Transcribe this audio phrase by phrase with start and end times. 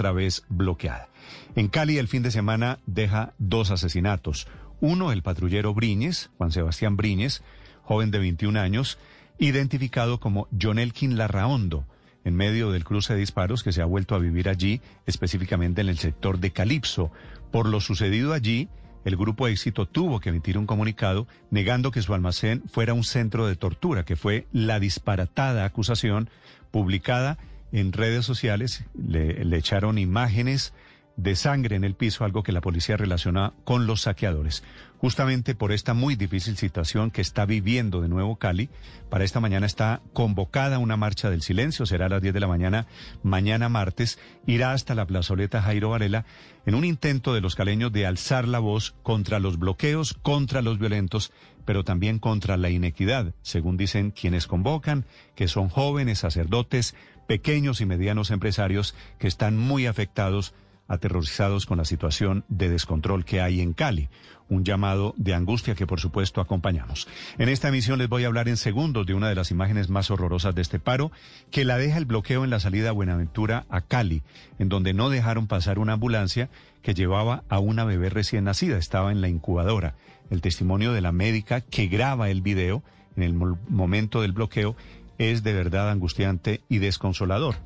[0.00, 1.10] otra vez bloqueada.
[1.56, 4.48] En Cali el fin de semana deja dos asesinatos.
[4.80, 7.42] Uno, el patrullero Briñez, Juan Sebastián Briñez,
[7.82, 8.96] joven de 21 años,
[9.38, 11.84] identificado como John Elkin Larraondo,
[12.24, 15.90] en medio del cruce de disparos que se ha vuelto a vivir allí, específicamente en
[15.90, 17.12] el sector de Calipso.
[17.50, 18.70] Por lo sucedido allí,
[19.04, 23.46] el grupo Éxito tuvo que emitir un comunicado negando que su almacén fuera un centro
[23.46, 26.30] de tortura, que fue la disparatada acusación
[26.70, 27.36] publicada
[27.72, 28.84] en redes sociales.
[28.94, 30.72] Le, echaron imágenes
[31.16, 34.62] de sangre en el piso, algo que la policía relaciona con los saqueadores.
[34.98, 38.70] Justamente por esta muy difícil situación que está viviendo de nuevo Cali,
[39.10, 42.46] para esta mañana está convocada una marcha del silencio, será a las 10 de la
[42.46, 42.86] mañana,
[43.22, 46.24] mañana martes, irá hasta la plazoleta Jairo Varela
[46.64, 50.78] en un intento de los caleños de alzar la voz contra los bloqueos, contra los
[50.78, 51.32] violentos,
[51.64, 56.94] pero también contra la inequidad, según dicen quienes convocan, que son jóvenes, sacerdotes,
[57.30, 60.52] pequeños y medianos empresarios que están muy afectados
[60.88, 64.08] aterrorizados con la situación de descontrol que hay en Cali.
[64.48, 67.06] Un llamado de angustia que por supuesto acompañamos.
[67.38, 70.10] En esta emisión les voy a hablar en segundos de una de las imágenes más
[70.10, 71.12] horrorosas de este paro,
[71.52, 74.24] que la deja el bloqueo en la salida Buenaventura a Cali,
[74.58, 76.50] en donde no dejaron pasar una ambulancia
[76.82, 79.94] que llevaba a una bebé recién nacida, estaba en la incubadora.
[80.30, 82.82] El testimonio de la médica que graba el video
[83.16, 84.76] en el momento del bloqueo
[85.20, 87.56] es de verdad angustiante y desconsolador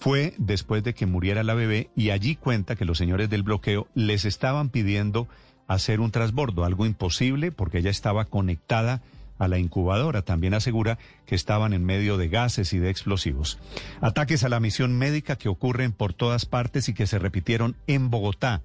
[0.00, 3.86] fue después de que muriera la bebé y allí cuenta que los señores del bloqueo
[3.94, 5.28] les estaban pidiendo
[5.68, 9.02] hacer un transbordo, algo imposible porque ella estaba conectada
[9.38, 10.22] a la incubadora.
[10.22, 13.58] También asegura que estaban en medio de gases y de explosivos.
[14.00, 18.08] Ataques a la misión médica que ocurren por todas partes y que se repitieron en
[18.08, 18.62] Bogotá,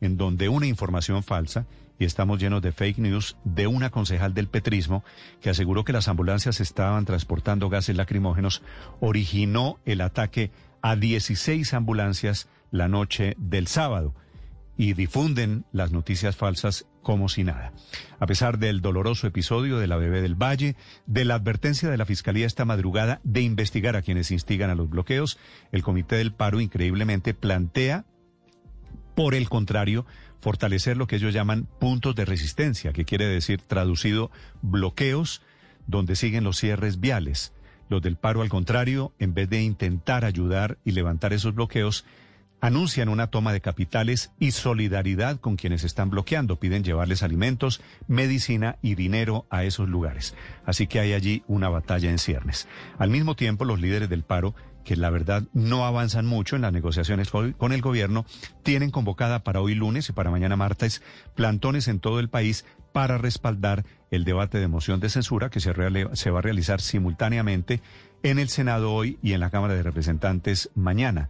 [0.00, 1.66] en donde una información falsa,
[1.98, 5.04] y estamos llenos de fake news, de una concejal del petrismo
[5.40, 8.62] que aseguró que las ambulancias estaban transportando gases lacrimógenos,
[9.00, 10.50] originó el ataque
[10.82, 14.14] a 16 ambulancias la noche del sábado
[14.76, 17.72] y difunden las noticias falsas como si nada.
[18.20, 20.76] A pesar del doloroso episodio de la bebé del Valle,
[21.06, 24.88] de la advertencia de la Fiscalía esta madrugada de investigar a quienes instigan a los
[24.88, 25.38] bloqueos,
[25.72, 28.04] el Comité del Paro increíblemente plantea,
[29.16, 30.06] por el contrario,
[30.40, 34.30] fortalecer lo que ellos llaman puntos de resistencia, que quiere decir traducido
[34.62, 35.42] bloqueos
[35.86, 37.52] donde siguen los cierres viales.
[37.88, 42.04] Los del paro, al contrario, en vez de intentar ayudar y levantar esos bloqueos,
[42.60, 46.56] anuncian una toma de capitales y solidaridad con quienes están bloqueando.
[46.56, 50.34] Piden llevarles alimentos, medicina y dinero a esos lugares.
[50.66, 52.68] Así que hay allí una batalla en ciernes.
[52.98, 54.54] Al mismo tiempo, los líderes del paro
[54.88, 58.24] que la verdad no avanzan mucho en las negociaciones con el gobierno,
[58.62, 61.02] tienen convocada para hoy lunes y para mañana martes
[61.34, 65.72] plantones en todo el país para respaldar el debate de moción de censura que se,
[65.74, 67.82] va a realizar simultáneamente
[68.22, 71.28] en el Senado hoy y en la Cámara de Representantes mañana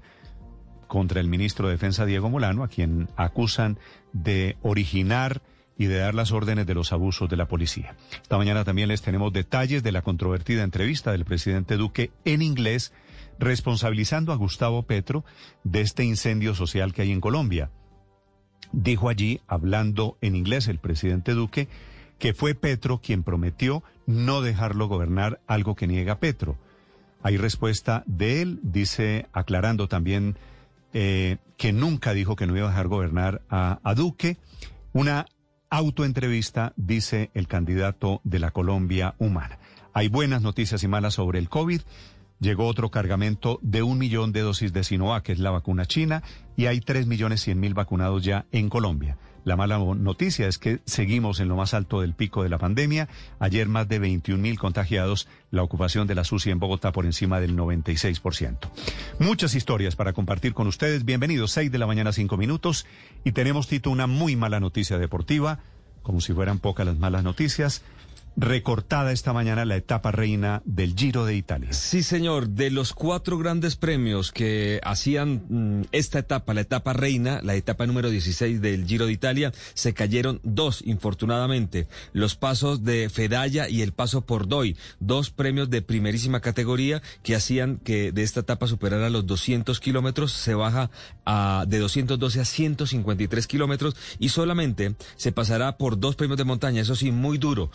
[0.86, 3.76] contra el ministro de Defensa Diego Molano, a quien acusan
[4.12, 5.42] de originar
[5.76, 7.96] y de dar las órdenes de los abusos de la policía.
[8.22, 12.92] Esta mañana también les tenemos detalles de la controvertida entrevista del presidente Duque en inglés,
[13.38, 15.24] responsabilizando a Gustavo Petro
[15.64, 17.70] de este incendio social que hay en Colombia.
[18.72, 21.68] Dijo allí, hablando en inglés, el presidente Duque,
[22.18, 26.58] que fue Petro quien prometió no dejarlo gobernar, algo que niega Petro.
[27.22, 30.36] Hay respuesta de él, dice, aclarando también
[30.92, 34.36] eh, que nunca dijo que no iba a dejar gobernar a, a Duque.
[34.92, 35.26] Una
[35.70, 39.58] autoentrevista, dice el candidato de la Colombia Humana.
[39.92, 41.80] Hay buenas noticias y malas sobre el COVID.
[42.40, 46.22] Llegó otro cargamento de un millón de dosis de Sinovac, que es la vacuna china,
[46.56, 49.18] y hay tres millones cien mil vacunados ya en Colombia.
[49.44, 53.08] La mala noticia es que seguimos en lo más alto del pico de la pandemia.
[53.40, 57.40] Ayer más de 21 mil contagiados, la ocupación de la SUSI en Bogotá por encima
[57.40, 58.58] del 96%.
[59.18, 61.04] Muchas historias para compartir con ustedes.
[61.04, 62.86] Bienvenidos, 6 de la mañana, 5 minutos.
[63.24, 65.60] Y tenemos, Tito, una muy mala noticia deportiva,
[66.02, 67.82] como si fueran pocas las malas noticias
[68.38, 71.72] recortada esta mañana la etapa reina del Giro de Italia.
[71.72, 72.48] Sí, señor.
[72.50, 77.86] De los cuatro grandes premios que hacían mm, esta etapa, la etapa reina, la etapa
[77.86, 81.88] número 16 del Giro de Italia, se cayeron dos, infortunadamente.
[82.12, 87.34] Los pasos de Fedaya y el paso por Doy, dos premios de primerísima categoría que
[87.34, 90.90] hacían que de esta etapa superara los 200 kilómetros, se baja
[91.24, 96.82] a, de 212 a 153 kilómetros y solamente se pasará por dos premios de montaña,
[96.82, 97.70] eso sí, muy duro.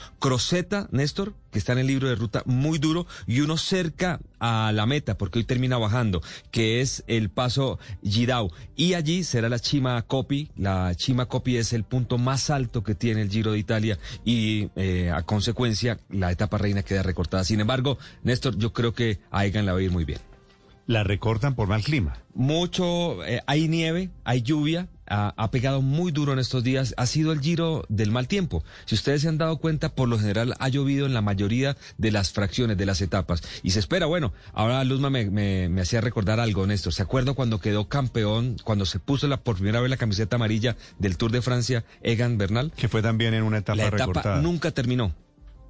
[0.54, 4.72] Z, Néstor, que está en el libro de ruta muy duro, y uno cerca a
[4.72, 6.22] la meta, porque hoy termina bajando,
[6.52, 8.52] que es el paso Gidau.
[8.76, 10.52] Y allí será la Chima Copi.
[10.56, 14.70] La Chima Copi es el punto más alto que tiene el Giro de Italia y
[14.76, 17.44] eh, a consecuencia la etapa reina queda recortada.
[17.44, 20.20] Sin embargo, Néstor, yo creo que a Egan la va a ir muy bien.
[20.86, 22.20] la recortan por mal clima.
[22.36, 27.32] Mucho, eh, hay nieve, hay lluvia, ha, pegado muy duro en estos días, ha sido
[27.32, 28.64] el giro del mal tiempo.
[28.86, 32.12] Si ustedes se han dado cuenta, por lo general ha llovido en la mayoría de
[32.12, 33.44] las fracciones, de las etapas.
[33.64, 36.94] Y se espera, bueno, ahora Luzma me, me, hacía recordar algo, Néstor.
[36.94, 40.76] ¿Se acuerda cuando quedó campeón, cuando se puso la, por primera vez la camiseta amarilla
[41.00, 42.72] del Tour de Francia, Egan Bernal?
[42.76, 45.14] Que fue también en una etapa La etapa nunca terminó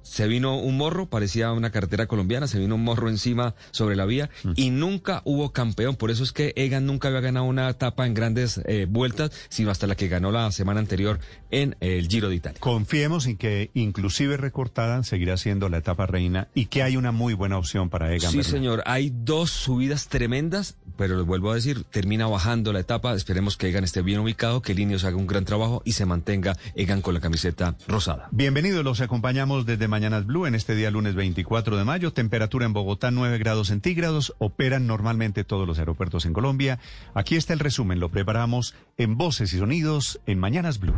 [0.04, 4.04] se vino un morro, parecía una carretera colombiana, se vino un morro encima sobre la
[4.04, 4.52] vía mm.
[4.54, 5.96] y nunca hubo campeón.
[5.96, 9.70] Por eso es que Egan nunca había ganado una etapa en grandes eh, vueltas, sino
[9.70, 11.18] hasta la que ganó la semana anterior
[11.50, 12.60] en el Giro de Italia.
[12.60, 17.32] Confiemos en que inclusive recortada seguirá siendo la etapa reina y que hay una muy
[17.34, 18.30] buena opción para Egan.
[18.30, 18.82] Sí, señor.
[18.86, 23.14] Hay dos subidas tremendas, pero les vuelvo a decir, termina bajando la etapa.
[23.14, 26.56] Esperemos que Egan esté bien ubicado, que Linios haga un gran trabajo y se mantenga
[26.74, 28.28] Egan con la camiseta rosada.
[28.32, 32.12] Bienvenidos, los acompañamos desde Mañanas Blue en este día lunes 24 de mayo.
[32.12, 34.34] Temperatura en Bogotá 9 grados centígrados.
[34.38, 36.80] Operan normalmente todos los aeropuertos en Colombia.
[37.14, 38.00] Aquí está el resumen.
[38.00, 40.96] Lo preparamos en Voces y Sonidos en Mañanas Blue.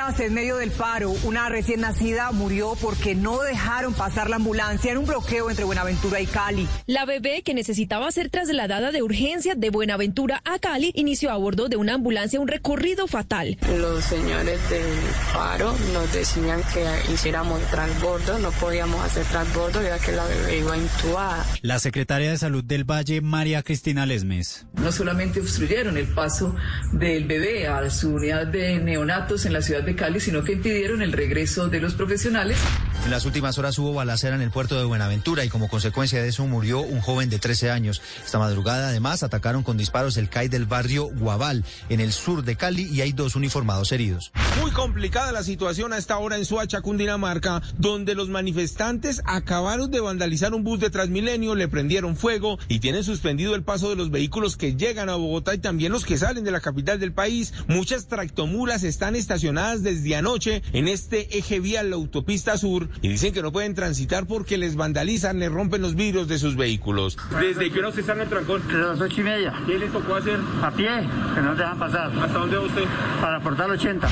[0.00, 1.10] Tragedias en medio del paro.
[1.24, 6.20] Una recién nacida murió porque no dejaron pasar la ambulancia en un bloqueo entre Buenaventura
[6.20, 6.66] y Cali.
[6.86, 11.68] La bebé que necesitaba ser trasladada de urgencia de Buenaventura a Cali inició a bordo
[11.68, 13.58] de una ambulancia un recorrido fatal.
[13.78, 14.88] Los señores del
[15.34, 20.76] paro nos decían que hiciéramos transbordo, no podíamos hacer transbordo ya que la bebé iba
[20.76, 21.44] intubada.
[21.62, 24.66] La secretaria de Salud del Valle, María Cristina Lesmes.
[24.74, 26.56] No solamente obstruyeron el paso
[26.92, 31.02] del bebé a su unidad de neonatos, en la ciudad de Cali, sino que impidieron
[31.02, 32.56] el regreso de los profesionales.
[33.04, 36.28] En las últimas horas hubo balacera en el puerto de Buenaventura y como consecuencia de
[36.28, 38.00] eso murió un joven de 13 años.
[38.24, 42.56] Esta madrugada además atacaron con disparos el CAI del barrio Guabal en el sur de
[42.56, 44.32] Cali y hay dos uniformados heridos.
[44.58, 50.00] Muy complicada la situación a esta hora en Suacha, Cundinamarca, donde los manifestantes acabaron de
[50.00, 54.10] vandalizar un bus de Transmilenio, le prendieron fuego y tienen suspendido el paso de los
[54.10, 57.54] vehículos que llegan a Bogotá y también los que salen de la capital del país.
[57.68, 63.32] Muchas tractomulas están estacionadas desde anoche en este eje vial, la autopista sur, y dicen
[63.32, 67.16] que no pueden transitar porque les vandalizan, les rompen los vidrios de sus vehículos.
[67.40, 68.62] ¿Desde qué hora se están en el trancón?
[68.66, 69.54] Desde las ocho y media.
[69.66, 70.38] ¿Qué les tocó hacer?
[70.62, 70.88] A pie,
[71.34, 72.10] que no dejan pasar.
[72.10, 72.84] ¿Hasta dónde va usted?
[73.20, 74.08] Para Portal 80.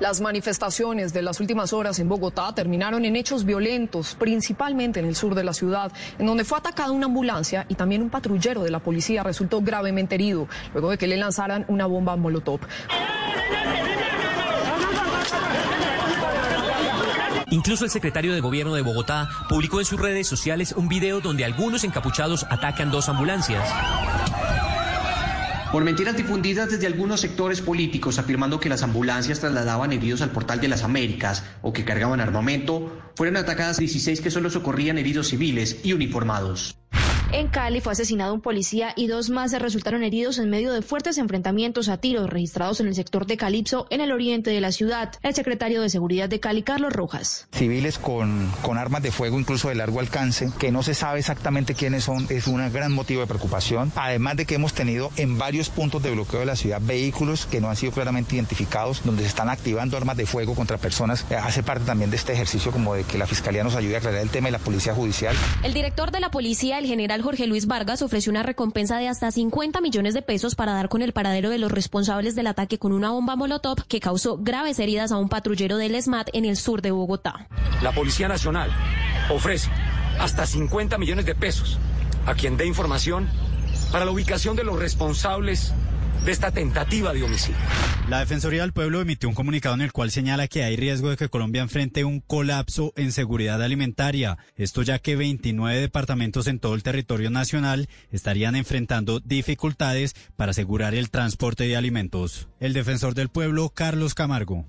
[0.00, 5.16] Las manifestaciones de las últimas horas en Bogotá terminaron en hechos violentos, principalmente en el
[5.16, 5.90] sur de la ciudad,
[6.20, 10.14] en donde fue atacada una ambulancia y también un patrullero de la policía resultó gravemente
[10.14, 12.60] herido, luego de que le lanzaran una bomba molotov.
[17.50, 21.44] Incluso el secretario de Gobierno de Bogotá publicó en sus redes sociales un video donde
[21.44, 23.68] algunos encapuchados atacan dos ambulancias.
[25.70, 30.60] Por mentiras difundidas desde algunos sectores políticos afirmando que las ambulancias trasladaban heridos al portal
[30.60, 35.80] de las Américas o que cargaban armamento, fueron atacadas 16 que solo socorrían heridos civiles
[35.84, 36.78] y uniformados.
[37.30, 40.80] En Cali fue asesinado un policía y dos más se resultaron heridos en medio de
[40.80, 44.72] fuertes enfrentamientos a tiros registrados en el sector de Calipso, en el oriente de la
[44.72, 45.12] ciudad.
[45.22, 47.46] El secretario de Seguridad de Cali, Carlos Rojas.
[47.52, 51.74] Civiles con, con armas de fuego, incluso de largo alcance, que no se sabe exactamente
[51.74, 53.92] quiénes son, es un gran motivo de preocupación.
[53.94, 57.60] Además de que hemos tenido en varios puntos de bloqueo de la ciudad vehículos que
[57.60, 61.26] no han sido claramente identificados, donde se están activando armas de fuego contra personas.
[61.28, 63.98] Eh, hace parte también de este ejercicio como de que la Fiscalía nos ayude a
[63.98, 65.36] aclarar el tema y la Policía Judicial.
[65.62, 69.30] El director de la policía, el general Jorge Luis Vargas ofreció una recompensa de hasta
[69.30, 72.92] 50 millones de pesos para dar con el paradero de los responsables del ataque con
[72.92, 76.82] una bomba molotov que causó graves heridas a un patrullero del SMAT en el sur
[76.82, 77.48] de Bogotá.
[77.82, 78.70] La Policía Nacional
[79.30, 79.70] ofrece
[80.18, 81.78] hasta 50 millones de pesos
[82.26, 83.28] a quien dé información
[83.92, 85.72] para la ubicación de los responsables
[86.24, 87.58] de esta tentativa de homicidio.
[88.08, 91.16] La Defensoría del Pueblo emitió un comunicado en el cual señala que hay riesgo de
[91.16, 94.38] que Colombia enfrente un colapso en seguridad alimentaria.
[94.56, 100.94] Esto ya que 29 departamentos en todo el territorio nacional estarían enfrentando dificultades para asegurar
[100.94, 102.48] el transporte de alimentos.
[102.60, 104.64] El defensor del pueblo, Carlos Camargo.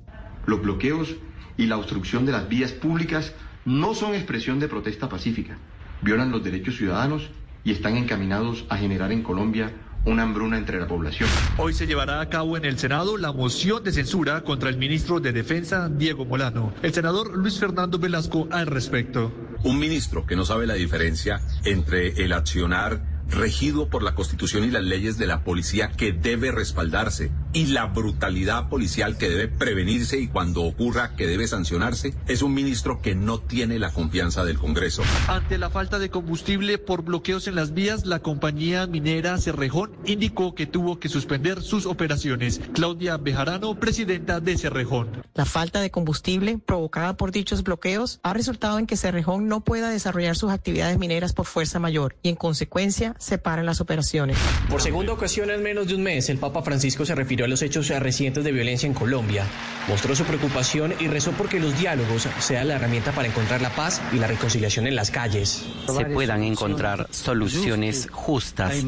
[0.46, 1.16] Los bloqueos
[1.58, 3.34] y la obstrucción de las vías públicas
[3.66, 5.58] no son expresión de protesta pacífica.
[6.02, 7.30] Violan los derechos ciudadanos
[7.64, 9.72] y están encaminados a generar en Colombia
[10.10, 11.30] una hambruna entre la población.
[11.58, 15.20] Hoy se llevará a cabo en el Senado la moción de censura contra el ministro
[15.20, 16.74] de Defensa, Diego Molano.
[16.82, 19.32] El senador Luis Fernando Velasco al respecto.
[19.64, 24.72] Un ministro que no sabe la diferencia entre el accionar regido por la Constitución y
[24.72, 30.20] las leyes de la policía que debe respaldarse y la brutalidad policial que debe prevenirse
[30.20, 34.60] y cuando ocurra que debe sancionarse, es un ministro que no tiene la confianza del
[34.60, 35.04] Congreso.
[35.28, 40.54] Ante la falta de combustible por bloqueos en las vías, la compañía minera Cerrejón indicó
[40.54, 42.62] que tuvo que suspender sus operaciones.
[42.74, 45.24] Claudia Bejarano, presidenta de Cerrejón.
[45.34, 49.90] La falta de combustible provocada por dichos bloqueos ha resultado en que Cerrejón no pueda
[49.90, 54.38] desarrollar sus actividades mineras por fuerza mayor y en consecuencia se paran las operaciones.
[54.70, 57.62] Por segunda ocasión en menos de un mes, el Papa Francisco se refirió a los
[57.62, 59.46] hechos recientes de violencia en Colombia.
[59.88, 64.02] Mostró su preocupación y rezó porque los diálogos sean la herramienta para encontrar la paz
[64.14, 65.66] y la reconciliación en las calles.
[65.86, 68.84] Se puedan encontrar soluciones justas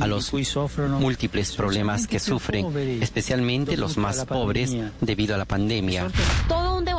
[0.00, 0.32] a los
[0.98, 2.66] múltiples problemas que sufren,
[3.02, 6.08] especialmente los más pobres debido a la pandemia.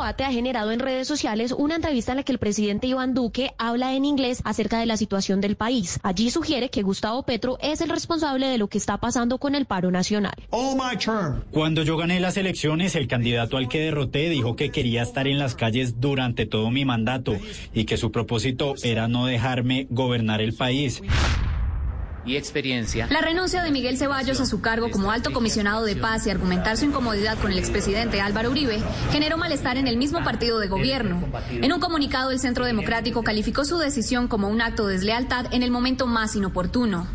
[0.02, 3.52] Debate ha generado en redes sociales una entrevista en la que el presidente Iván Duque
[3.56, 6.00] habla en inglés acerca de la situación del país.
[6.02, 9.64] Allí sugiere que Gustavo Petro es el responsable de lo que está pasando con el
[9.64, 10.34] paro nacional.
[11.52, 15.38] Cuando yo gané las elecciones, el candidato al que derroté dijo que quería estar en
[15.38, 17.36] las calles durante todo mi mandato
[17.72, 21.00] y que su propósito era no dejarme gobernar el país
[22.24, 23.06] y experiencia.
[23.10, 26.76] La renuncia de Miguel Ceballos a su cargo como alto comisionado de paz y argumentar
[26.76, 31.22] su incomodidad con el expresidente Álvaro Uribe generó malestar en el mismo partido de gobierno.
[31.50, 35.62] En un comunicado, el Centro Democrático calificó su decisión como un acto de deslealtad en
[35.62, 37.06] el momento más inoportuno.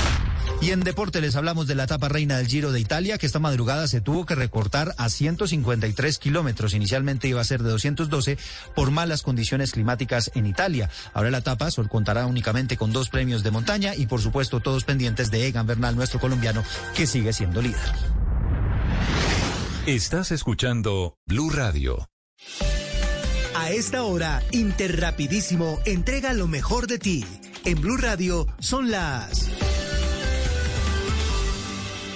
[0.60, 3.38] Y en deporte les hablamos de la etapa reina del Giro de Italia, que esta
[3.38, 6.74] madrugada se tuvo que recortar a 153 kilómetros.
[6.74, 8.36] Inicialmente iba a ser de 212
[8.74, 10.90] por malas condiciones climáticas en Italia.
[11.14, 15.30] Ahora la etapa contará únicamente con dos premios de montaña y por supuesto todos pendientes
[15.30, 16.62] de Egan Bernal, nuestro colombiano,
[16.94, 17.80] que sigue siendo líder.
[19.86, 22.08] Estás escuchando Blue Radio.
[23.54, 27.24] A esta hora, Interrapidísimo entrega lo mejor de ti.
[27.64, 29.48] En Blue Radio son las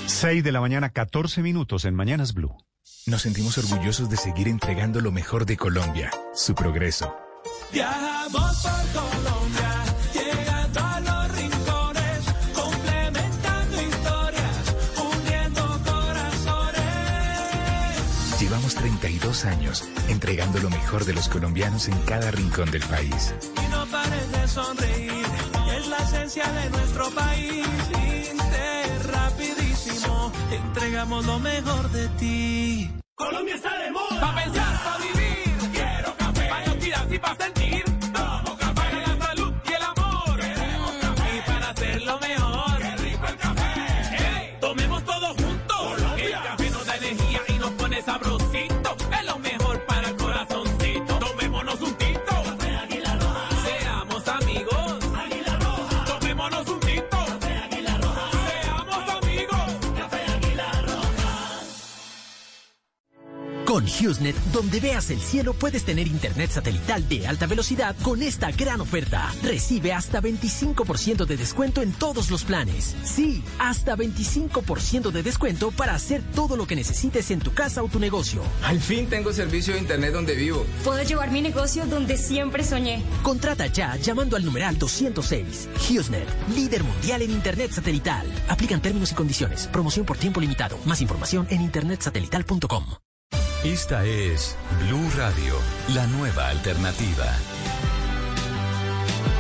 [0.07, 2.57] 6 de la mañana, 14 minutos en Mañanas Blue.
[3.07, 7.15] Nos sentimos orgullosos de seguir entregando lo mejor de Colombia, su progreso.
[7.73, 9.85] Viajamos por Colombia,
[10.15, 12.25] llegando a los rincones,
[12.55, 16.81] complementando historias, uniendo corazones.
[18.41, 23.35] Llevamos 32 años entregando lo mejor de los colombianos en cada rincón del país.
[23.63, 25.24] Y no pares de sonreír,
[26.43, 27.65] de nuestro país.
[29.05, 32.91] Rapidísimo, entregamos lo mejor de ti.
[33.15, 34.21] Colombia está de moda.
[34.21, 35.71] Pa' pensar, pa' vivir.
[35.73, 36.49] Quiero café.
[36.49, 37.85] Pa' y pa' sentir.
[38.13, 38.75] Café.
[38.75, 40.41] Para la salud y el amor.
[41.37, 42.81] Y para hacerlo mejor.
[42.99, 44.59] Rico el café.
[44.61, 46.03] Tomemos todos juntos.
[46.73, 48.34] Nos da energía y nos pone sabrosito.
[64.05, 68.81] HughesNet, donde veas el cielo puedes tener internet satelital de alta velocidad con esta gran
[68.81, 69.33] oferta.
[69.43, 72.95] Recibe hasta 25% de descuento en todos los planes.
[73.05, 77.89] Sí, hasta 25% de descuento para hacer todo lo que necesites en tu casa o
[77.89, 78.43] tu negocio.
[78.63, 80.67] Al fin tengo servicio de internet donde vivo.
[80.85, 83.03] Puedo llevar mi negocio donde siempre soñé.
[83.23, 85.69] Contrata ya llamando al numeral 206.
[85.89, 88.27] HughesNet, líder mundial en internet satelital.
[88.49, 89.67] Aplican términos y condiciones.
[89.69, 90.79] Promoción por tiempo limitado.
[90.85, 92.85] Más información en internetsatelital.com.
[93.65, 95.55] Esta es Blue Radio,
[95.95, 97.25] la nueva alternativa.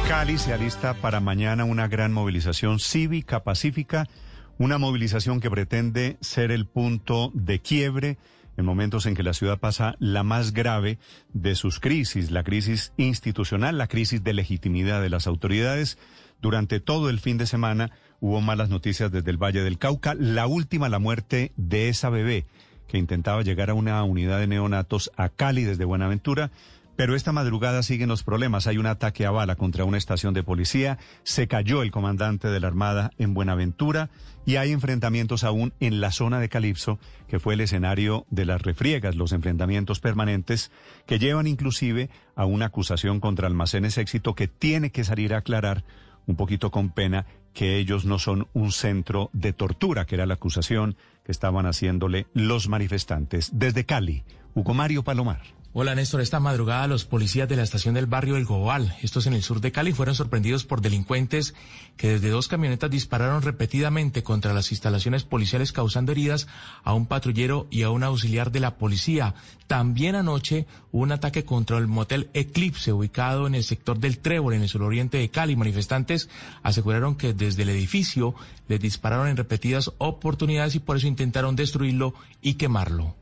[0.09, 4.09] Cali se alista para mañana una gran movilización cívica, pacífica,
[4.57, 8.17] Una movilización que pretende ser el punto de quiebre
[8.57, 10.99] en momentos en que la ciudad pasa la más grave
[11.35, 15.99] de sus crisis, la crisis institucional, la crisis de legitimidad de las autoridades.
[16.41, 17.91] Durante todo el fin de semana
[18.21, 20.15] hubo malas noticias desde el Valle del Cauca.
[20.15, 22.47] La última, la muerte de esa bebé
[22.87, 26.51] que intentaba llegar a una unidad de neonatos a Cali desde Buenaventura.
[26.97, 28.69] Pero esta madrugada siguen los problemas.
[28.69, 30.99] Hay un ataque a bala contra una estación de policía.
[31.25, 34.11] Se cayó el comandante de la Armada en Buenaventura
[34.47, 38.63] y hay enfrentamientos aún en la zona de Calipso, que fue el escenario de las
[38.63, 40.71] refriegas, los enfrentamientos permanentes
[41.07, 45.83] que llevan inclusive a una acusación contra Almacenes Éxito que tiene que salir a aclarar
[46.27, 50.35] un poquito con pena que ellos no son un centro de tortura, que era la
[50.35, 53.51] acusación que estaban haciéndole los manifestantes.
[53.53, 55.43] Desde Cali, Hugo Mario Palomar.
[55.77, 59.33] Hola Néstor, esta madrugada los policías de la estación del barrio El Gobal, estos en
[59.33, 61.53] el sur de Cali, fueron sorprendidos por delincuentes
[61.97, 66.47] que desde dos camionetas dispararon repetidamente contra las instalaciones policiales causando heridas
[66.85, 69.35] a un patrullero y a un auxiliar de la policía.
[69.67, 74.55] También anoche hubo un ataque contra el motel Eclipse ubicado en el sector del Trébol
[74.55, 75.57] en el suroriente de Cali.
[75.57, 76.29] Manifestantes
[76.63, 78.37] aseguraron que desde el edificio
[78.69, 83.17] les dispararon en repetidas oportunidades y por eso intentaron destruirlo y quemarlo.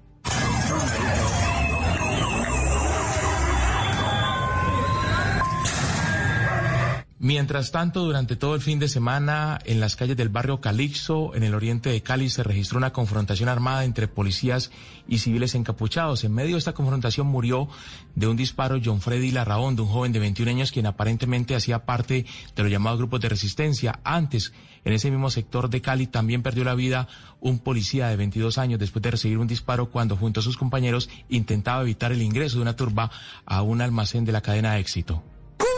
[7.24, 11.44] Mientras tanto, durante todo el fin de semana, en las calles del barrio Calixo, en
[11.44, 14.72] el oriente de Cali, se registró una confrontación armada entre policías
[15.06, 16.24] y civiles encapuchados.
[16.24, 17.68] En medio de esta confrontación murió
[18.16, 21.84] de un disparo John Freddy Larraón, de un joven de 21 años, quien aparentemente hacía
[21.84, 22.26] parte
[22.56, 24.00] de los llamados grupos de resistencia.
[24.02, 24.52] Antes,
[24.84, 27.06] en ese mismo sector de Cali, también perdió la vida
[27.38, 31.08] un policía de 22 años después de recibir un disparo cuando, junto a sus compañeros,
[31.28, 33.12] intentaba evitar el ingreso de una turba
[33.46, 35.22] a un almacén de la cadena éxito.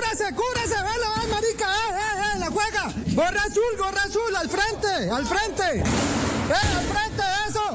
[0.04, 0.74] ¡Cúbrase, cúbrase!
[0.74, 1.64] ¡Vela, marica!
[1.64, 2.38] ¡Eh, eh, eh!
[2.38, 2.92] ¡La juega!
[3.14, 4.36] ¡Gorra azul, gorra azul!
[4.36, 5.80] ¡Al frente, al frente!
[5.80, 7.74] ¡Eh, al frente, eso!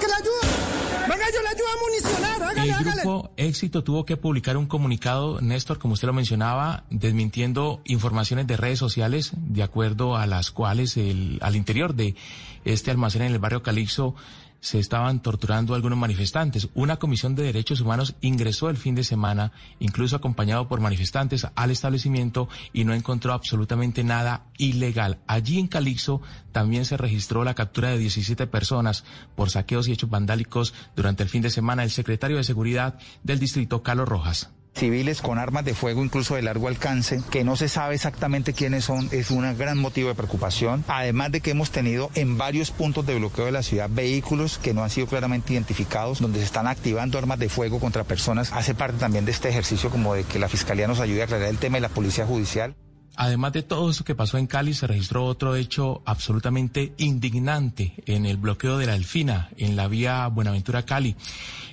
[0.00, 1.08] ¡Que le ayude!
[1.08, 2.42] ¡Venga, yo le ayudo a municionar!
[2.42, 3.02] ¡Hágale, El hágale!
[3.02, 8.56] grupo Éxito tuvo que publicar un comunicado, Néstor, como usted lo mencionaba, desmintiendo informaciones de
[8.56, 12.16] redes sociales, de acuerdo a las cuales el, al interior de
[12.64, 14.16] este almacén en el barrio Calixto
[14.64, 16.68] se estaban torturando algunos manifestantes.
[16.72, 21.70] Una comisión de derechos humanos ingresó el fin de semana, incluso acompañado por manifestantes, al
[21.70, 25.18] establecimiento y no encontró absolutamente nada ilegal.
[25.26, 29.04] Allí en Calixto también se registró la captura de 17 personas
[29.36, 31.84] por saqueos y hechos vandálicos durante el fin de semana.
[31.84, 36.42] El secretario de Seguridad del distrito, Carlos Rojas civiles con armas de fuego incluso de
[36.42, 40.84] largo alcance, que no se sabe exactamente quiénes son, es un gran motivo de preocupación.
[40.88, 44.74] Además de que hemos tenido en varios puntos de bloqueo de la ciudad vehículos que
[44.74, 48.74] no han sido claramente identificados, donde se están activando armas de fuego contra personas, hace
[48.74, 51.58] parte también de este ejercicio como de que la Fiscalía nos ayude a aclarar el
[51.58, 52.74] tema de la Policía Judicial.
[53.16, 58.26] Además de todo eso que pasó en Cali, se registró otro hecho absolutamente indignante en
[58.26, 61.14] el bloqueo de la Alfina, en la vía Buenaventura-Cali,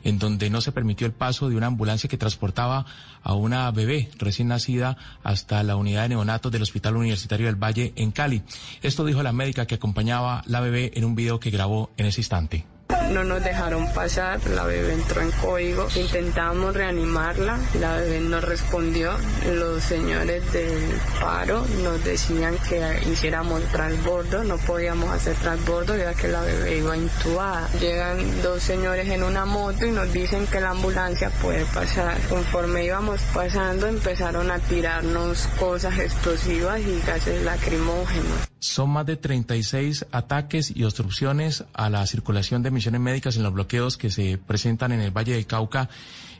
[0.03, 2.85] en donde no se permitió el paso de una ambulancia que transportaba
[3.23, 7.93] a una bebé recién nacida hasta la unidad de neonatos del Hospital Universitario del Valle
[7.95, 8.43] en Cali.
[8.81, 12.21] Esto dijo la médica que acompañaba la bebé en un video que grabó en ese
[12.21, 12.65] instante.
[13.11, 19.11] No nos dejaron pasar, la bebé entró en código, intentamos reanimarla, la bebé no respondió,
[19.53, 26.29] los señores del paro nos decían que hiciéramos transbordo, no podíamos hacer transbordo ya que
[26.29, 27.69] la bebé iba intubada.
[27.79, 32.17] Llegan dos señores en una moto y nos dicen que la ambulancia puede pasar.
[32.29, 38.51] Conforme íbamos pasando empezaron a tirarnos cosas explosivas y gases lacrimógenos.
[38.59, 43.53] Son más de 36 ataques y obstrucciones a la circulación de misiones médicas en los
[43.53, 45.89] bloqueos que se presentan en el Valle del Cauca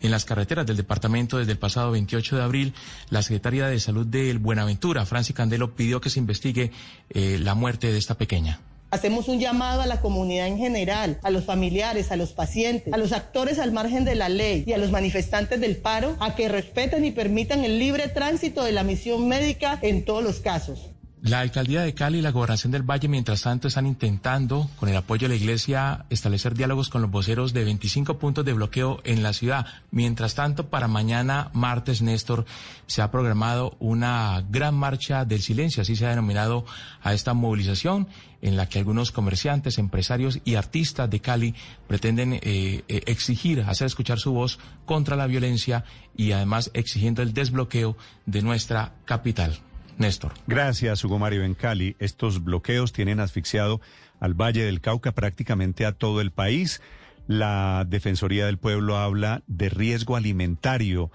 [0.01, 2.73] en las carreteras del departamento desde el pasado 28 de abril.
[3.09, 6.71] La secretaria de Salud del Buenaventura, Francis Candelo, pidió que se investigue
[7.09, 8.59] eh, la muerte de esta pequeña.
[8.91, 12.97] Hacemos un llamado a la comunidad en general, a los familiares, a los pacientes, a
[12.97, 16.49] los actores al margen de la ley y a los manifestantes del paro a que
[16.49, 20.89] respeten y permitan el libre tránsito de la misión médica en todos los casos.
[21.23, 24.97] La alcaldía de Cali y la gobernación del Valle, mientras tanto, están intentando, con el
[24.97, 29.21] apoyo de la iglesia, establecer diálogos con los voceros de 25 puntos de bloqueo en
[29.21, 29.67] la ciudad.
[29.91, 32.45] Mientras tanto, para mañana, martes, Néstor,
[32.87, 36.65] se ha programado una gran marcha del silencio, así se ha denominado
[37.03, 38.07] a esta movilización,
[38.41, 41.53] en la que algunos comerciantes, empresarios y artistas de Cali
[41.87, 44.57] pretenden eh, eh, exigir, hacer escuchar su voz
[44.87, 45.85] contra la violencia
[46.17, 49.61] y además exigiendo el desbloqueo de nuestra capital.
[50.01, 50.33] Néstor.
[50.47, 51.43] Gracias, Hugo Mario.
[51.43, 53.79] En Cali, estos bloqueos tienen asfixiado
[54.19, 56.81] al Valle del Cauca, prácticamente a todo el país.
[57.27, 61.11] La Defensoría del Pueblo habla de riesgo alimentario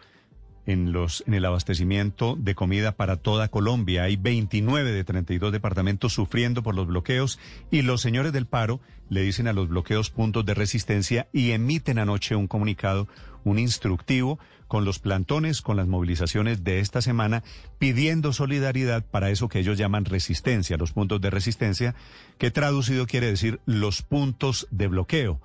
[0.66, 4.04] en, los, en el abastecimiento de comida para toda Colombia.
[4.04, 7.40] Hay 29 de 32 departamentos sufriendo por los bloqueos
[7.72, 11.98] y los señores del paro le dicen a los bloqueos puntos de resistencia y emiten
[11.98, 13.08] anoche un comunicado,
[13.44, 17.42] un instructivo con los plantones, con las movilizaciones de esta semana,
[17.78, 21.94] pidiendo solidaridad para eso que ellos llaman resistencia, los puntos de resistencia,
[22.38, 25.40] que traducido quiere decir los puntos de bloqueo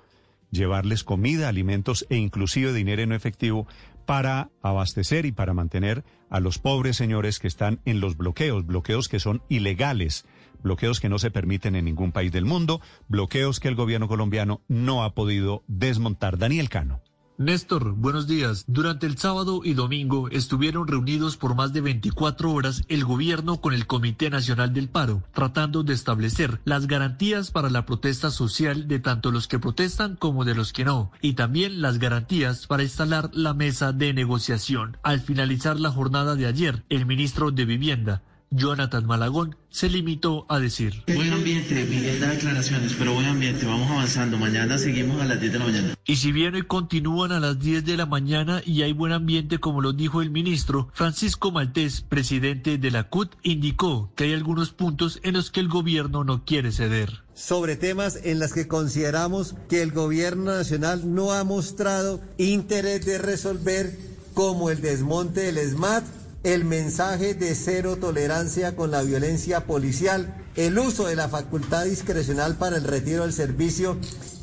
[0.52, 3.66] llevarles comida, alimentos e inclusive dinero en efectivo
[4.06, 9.08] para abastecer y para mantener a los pobres señores que están en los bloqueos, bloqueos
[9.08, 10.24] que son ilegales,
[10.62, 14.60] bloqueos que no se permiten en ningún país del mundo, bloqueos que el gobierno colombiano
[14.68, 16.38] no ha podido desmontar.
[16.38, 17.00] Daniel Cano.
[17.38, 18.64] Néstor, buenos días.
[18.66, 23.72] Durante el sábado y domingo estuvieron reunidos por más de 24 horas el gobierno con
[23.72, 28.98] el Comité Nacional del Paro, tratando de establecer las garantías para la protesta social de
[28.98, 33.30] tanto los que protestan como de los que no, y también las garantías para instalar
[33.32, 34.98] la mesa de negociación.
[35.02, 40.58] Al finalizar la jornada de ayer, el ministro de Vivienda, Jonathan Malagón se limitó a
[40.58, 41.02] decir.
[41.06, 44.36] Buen ambiente, Miguel da declaraciones, pero buen ambiente, vamos avanzando.
[44.36, 45.94] Mañana seguimos a las 10 de la mañana.
[46.04, 49.58] Y si bien hoy continúan a las 10 de la mañana y hay buen ambiente,
[49.58, 54.72] como lo dijo el ministro, Francisco Maltés, presidente de la CUT, indicó que hay algunos
[54.72, 57.22] puntos en los que el gobierno no quiere ceder.
[57.34, 63.16] Sobre temas en los que consideramos que el gobierno nacional no ha mostrado interés de
[63.16, 63.96] resolver,
[64.34, 66.04] como el desmonte del SMAT
[66.44, 72.56] el mensaje de cero tolerancia con la violencia policial, el uso de la facultad discrecional
[72.56, 73.96] para el retiro del servicio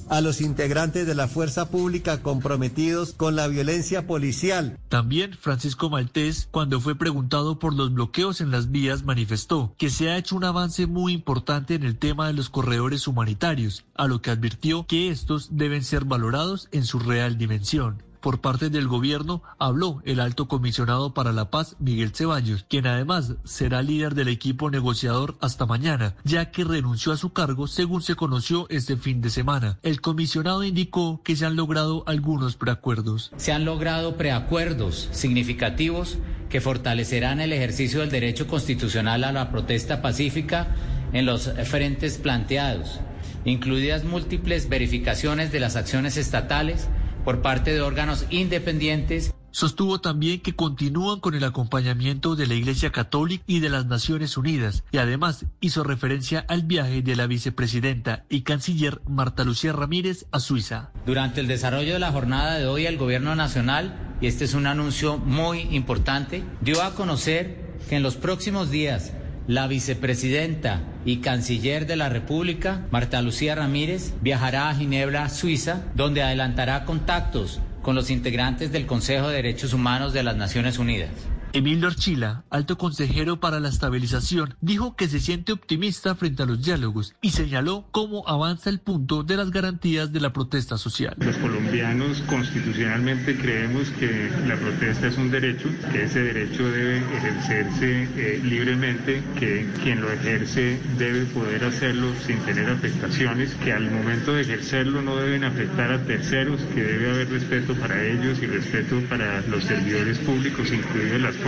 [0.09, 4.79] a los integrantes de la fuerza pública comprometidos con la violencia policial.
[4.89, 10.09] También Francisco Maltés, cuando fue preguntado por los bloqueos en las vías, manifestó que se
[10.09, 14.21] ha hecho un avance muy importante en el tema de los corredores humanitarios, a lo
[14.21, 18.08] que advirtió que estos deben ser valorados en su real dimensión.
[18.21, 23.35] Por parte del gobierno habló el alto comisionado para la paz Miguel Ceballos, quien además
[23.45, 28.15] será líder del equipo negociador hasta mañana, ya que renunció a su cargo según se
[28.15, 29.79] conoció este fin de semana.
[29.83, 33.31] El comisionado indicó que se han logrado algunos preacuerdos.
[33.37, 36.17] Se han logrado preacuerdos significativos
[36.49, 40.75] que fortalecerán el ejercicio del derecho constitucional a la protesta pacífica
[41.13, 42.99] en los frentes planteados,
[43.45, 46.89] incluidas múltiples verificaciones de las acciones estatales
[47.29, 49.35] por parte de órganos independientes.
[49.51, 54.35] Sostuvo también que continúan con el acompañamiento de la Iglesia Católica y de las Naciones
[54.35, 60.25] Unidas y además hizo referencia al viaje de la vicepresidenta y canciller Marta Lucía Ramírez
[60.31, 60.89] a Suiza.
[61.05, 64.65] Durante el desarrollo de la jornada de hoy el Gobierno Nacional, y este es un
[64.65, 69.13] anuncio muy importante, dio a conocer que en los próximos días
[69.49, 76.21] la vicepresidenta y canciller de la República, Marta Lucía Ramírez, viajará a Ginebra, Suiza, donde
[76.21, 81.09] adelantará contactos con los integrantes del Consejo de Derechos Humanos de las Naciones Unidas.
[81.51, 86.63] Emilio Archila, alto consejero para la estabilización, dijo que se siente optimista frente a los
[86.63, 91.15] diálogos y señaló cómo avanza el punto de las garantías de la protesta social.
[91.17, 98.03] Los colombianos constitucionalmente creemos que la protesta es un derecho, que ese derecho debe ejercerse
[98.15, 104.33] eh, libremente, que quien lo ejerce debe poder hacerlo sin tener afectaciones, que al momento
[104.33, 109.01] de ejercerlo no deben afectar a terceros, que debe haber respeto para ellos y respeto
[109.09, 111.38] para los servidores públicos, incluidas las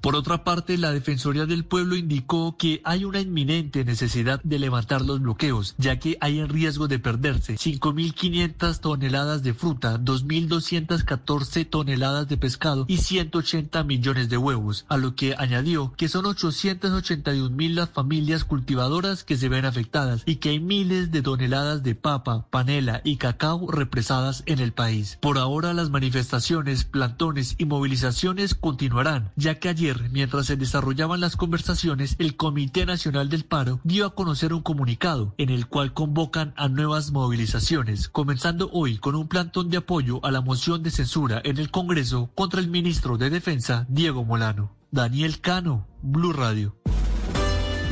[0.00, 5.02] por otra parte, la Defensoría del Pueblo indicó que hay una inminente necesidad de levantar
[5.02, 12.28] los bloqueos, ya que hay en riesgo de perderse 5.500 toneladas de fruta, 2.214 toneladas
[12.28, 17.90] de pescado y 180 millones de huevos, a lo que añadió que son 881.000 las
[17.90, 23.00] familias cultivadoras que se ven afectadas y que hay miles de toneladas de papa, panela
[23.04, 25.18] y cacao represadas en el país.
[25.20, 31.36] Por ahora las manifestaciones, plantones y movilizaciones continuarán ya que ayer, mientras se desarrollaban las
[31.36, 36.54] conversaciones, el Comité Nacional del Paro dio a conocer un comunicado en el cual convocan
[36.56, 41.40] a nuevas movilizaciones, comenzando hoy con un plantón de apoyo a la moción de censura
[41.44, 44.72] en el Congreso contra el ministro de Defensa, Diego Molano.
[44.90, 46.76] Daniel Cano, Blue Radio.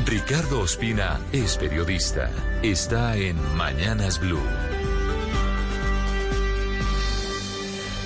[0.06, 2.30] Ricardo Ospina es periodista.
[2.62, 4.71] Está en Mañanas Blue.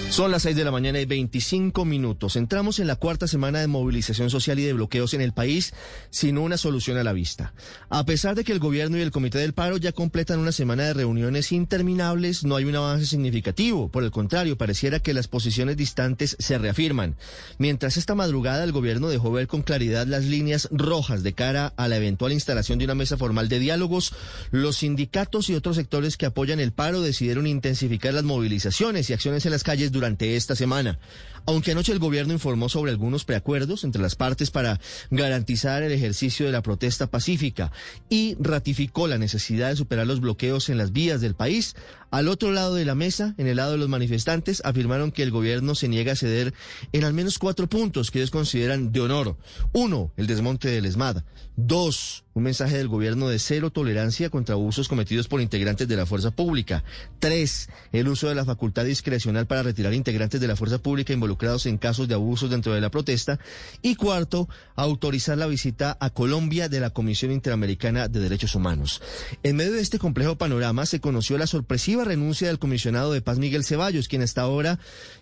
[0.09, 2.37] Son las 6 de la mañana y 25 minutos.
[2.37, 5.75] Entramos en la cuarta semana de movilización social y de bloqueos en el país
[6.11, 7.53] sin una solución a la vista.
[7.90, 10.85] A pesar de que el gobierno y el Comité del Paro ya completan una semana
[10.85, 13.88] de reuniones interminables, no hay un avance significativo.
[13.90, 17.16] Por el contrario, pareciera que las posiciones distantes se reafirman.
[17.59, 21.88] Mientras esta madrugada el gobierno dejó ver con claridad las líneas rojas de cara a
[21.88, 24.14] la eventual instalación de una mesa formal de diálogos,
[24.51, 29.45] los sindicatos y otros sectores que apoyan el paro decidieron intensificar las movilizaciones y acciones
[29.45, 30.98] en las calles durante esta semana.
[31.46, 34.80] Aunque anoche el gobierno informó sobre algunos preacuerdos entre las partes para
[35.11, 37.70] garantizar el ejercicio de la protesta pacífica
[38.09, 41.76] y ratificó la necesidad de superar los bloqueos en las vías del país,
[42.11, 45.30] al otro lado de la mesa, en el lado de los manifestantes, afirmaron que el
[45.30, 46.52] gobierno se niega a ceder
[46.92, 49.37] en al menos cuatro puntos que ellos consideran de honor.
[49.72, 51.22] Uno, el desmonte del ESMAD.
[51.56, 56.06] Dos, un mensaje del gobierno de cero tolerancia contra abusos cometidos por integrantes de la
[56.06, 56.85] fuerza pública.
[57.18, 61.36] Tres, el uso de la facultad discrecional para retirar integrantes de la fuerza pública involucrados
[61.66, 63.38] en casos de abusos dentro de la protesta.
[63.83, 69.03] Y cuarto, autorizar la visita a Colombia de la Comisión Interamericana de Derechos Humanos.
[69.42, 73.38] En medio de este complejo panorama se conoció la sorpresiva renuncia del comisionado de paz
[73.38, 74.79] Miguel Ceballos, quien hasta ahora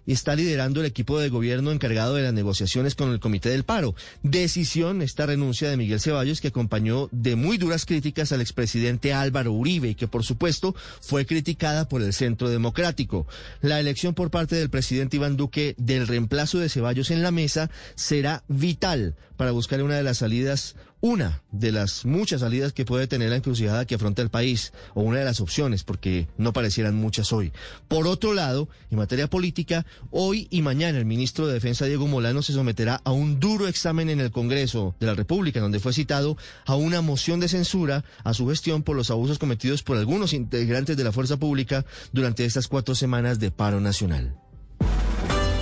[0.06, 3.94] está liderando el equipo de gobierno encargado de las negociaciones con el Comité del Paro.
[4.22, 9.52] Decisión esta renuncia de Miguel Ceballos que acompañó de muy duras críticas al expresidente Álvaro
[9.52, 13.26] Uribe y que por supuesto fue criticada por el Centro Democrático.
[13.60, 17.70] La elección por parte del presidente Iván Duque del reemplazo de Ceballos en la mesa
[17.94, 23.06] será vital para buscar una de las salidas una de las muchas salidas que puede
[23.06, 26.94] tener la encrucijada que afronta el país, o una de las opciones, porque no parecieran
[26.94, 27.52] muchas hoy.
[27.88, 32.40] Por otro lado, en materia política, hoy y mañana el ministro de Defensa Diego Molano
[32.40, 36.38] se someterá a un duro examen en el Congreso de la República, donde fue citado
[36.64, 40.96] a una moción de censura a su gestión por los abusos cometidos por algunos integrantes
[40.96, 44.38] de la fuerza pública durante estas cuatro semanas de paro nacional.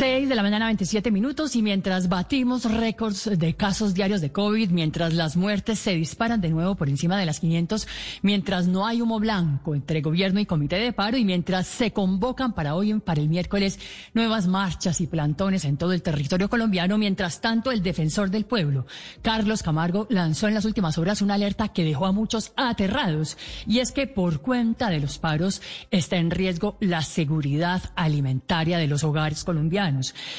[0.00, 4.70] 6 de la mañana, 27 minutos, y mientras batimos récords de casos diarios de COVID,
[4.70, 7.86] mientras las muertes se disparan de nuevo por encima de las 500,
[8.22, 12.54] mientras no hay humo blanco entre gobierno y comité de paro, y mientras se convocan
[12.54, 13.78] para hoy, para el miércoles,
[14.14, 18.86] nuevas marchas y plantones en todo el territorio colombiano, mientras tanto el defensor del pueblo,
[19.20, 23.36] Carlos Camargo, lanzó en las últimas horas una alerta que dejó a muchos aterrados,
[23.66, 25.60] y es que por cuenta de los paros
[25.90, 29.89] está en riesgo la seguridad alimentaria de los hogares colombianos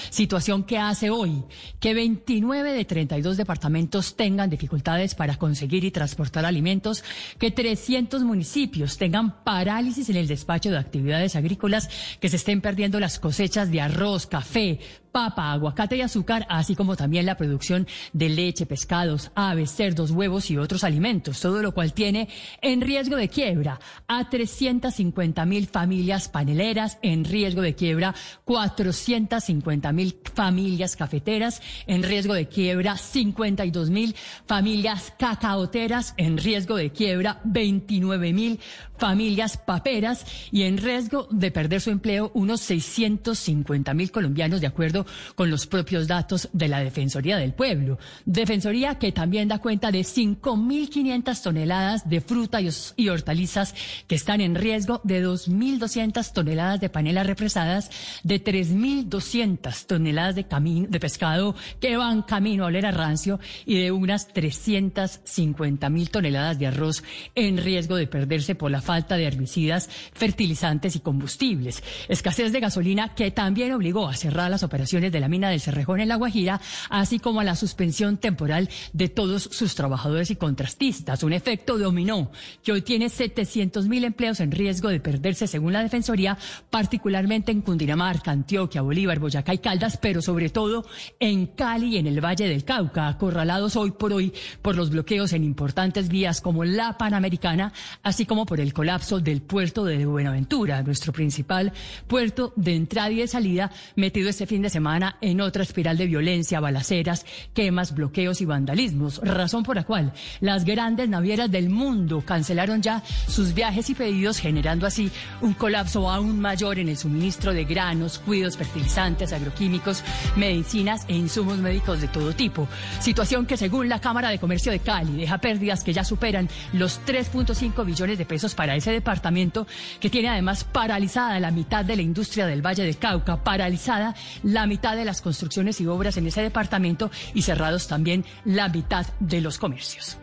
[0.10, 1.44] situación que hace hoy
[1.80, 7.04] que 29 de 32 departamentos tengan dificultades para conseguir y transportar alimentos,
[7.38, 13.00] que 300 municipios tengan parálisis en el despacho de actividades agrícolas, que se estén perdiendo
[13.00, 14.80] las cosechas de arroz, café,
[15.12, 20.50] papa, aguacate y azúcar, así como también la producción de leche, pescados, aves, cerdos, huevos
[20.52, 22.30] y otros alimentos, todo lo cual tiene
[22.62, 30.18] en riesgo de quiebra a 350 mil familias paneleras, en riesgo de quiebra 450 mil
[30.34, 38.34] familias cafeteras, en riesgo de quiebra 52 mil familias cacaoteras, en riesgo de quiebra 29
[38.34, 38.60] mil
[38.98, 45.01] familias paperas y en riesgo de perder su empleo unos 650 mil colombianos de acuerdo
[45.36, 48.00] con los propios datos de la Defensoría del Pueblo.
[48.26, 52.60] Defensoría que también da cuenta de 5.500 toneladas de fruta
[52.96, 53.76] y hortalizas
[54.08, 57.90] que están en riesgo, de 2.200 toneladas de panelas represadas,
[58.24, 60.46] de 3.200 toneladas de,
[60.90, 66.60] de pescado que van camino a oler a rancio y de unas 350 mil toneladas
[66.60, 67.04] de arroz
[67.36, 71.84] en riesgo de perderse por la falta de herbicidas, fertilizantes y combustibles.
[72.08, 76.02] Escasez de gasolina que también obligó a cerrar las operaciones de la mina del Cerrejón
[76.02, 81.24] en La Guajira, así como a la suspensión temporal de todos sus trabajadores y contrastistas.
[81.24, 82.30] Un efecto dominó
[82.62, 86.38] que hoy tiene 700 mil empleos en riesgo de perderse según la Defensoría,
[86.70, 90.86] particularmente en Cundinamarca, Antioquia, Bolívar, Boyacá y Caldas, pero sobre todo
[91.20, 95.32] en Cali y en el Valle del Cauca, acorralados hoy por hoy por los bloqueos
[95.32, 97.72] en importantes vías como la Panamericana,
[98.04, 101.72] así como por el colapso del puerto de Buenaventura, nuestro principal
[102.08, 104.81] puerto de entrada y de salida, metido este fin de semana
[105.22, 110.66] en otra espiral de violencia, balaceras, quemas, bloqueos y vandalismos, razón por la cual las
[110.66, 116.40] grandes navieras del mundo cancelaron ya sus viajes y pedidos, generando así un colapso aún
[116.40, 120.04] mayor en el suministro de granos, cuidos, fertilizantes, agroquímicos,
[120.36, 122.68] medicinas e insumos médicos de todo tipo.
[123.00, 127.02] Situación que según la Cámara de Comercio de Cali deja pérdidas que ya superan los
[127.06, 129.68] 3.5 billones de pesos para ese departamento
[130.00, 134.66] que tiene además paralizada la mitad de la industria del Valle del Cauca, paralizada la
[134.72, 139.42] mitad de las construcciones y obras en ese departamento y cerrados también la mitad de
[139.42, 140.18] los comercios.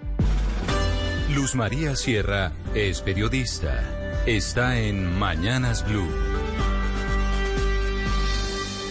[1.35, 3.85] Luz María Sierra es periodista.
[4.25, 6.09] Está en Mañanas Blue.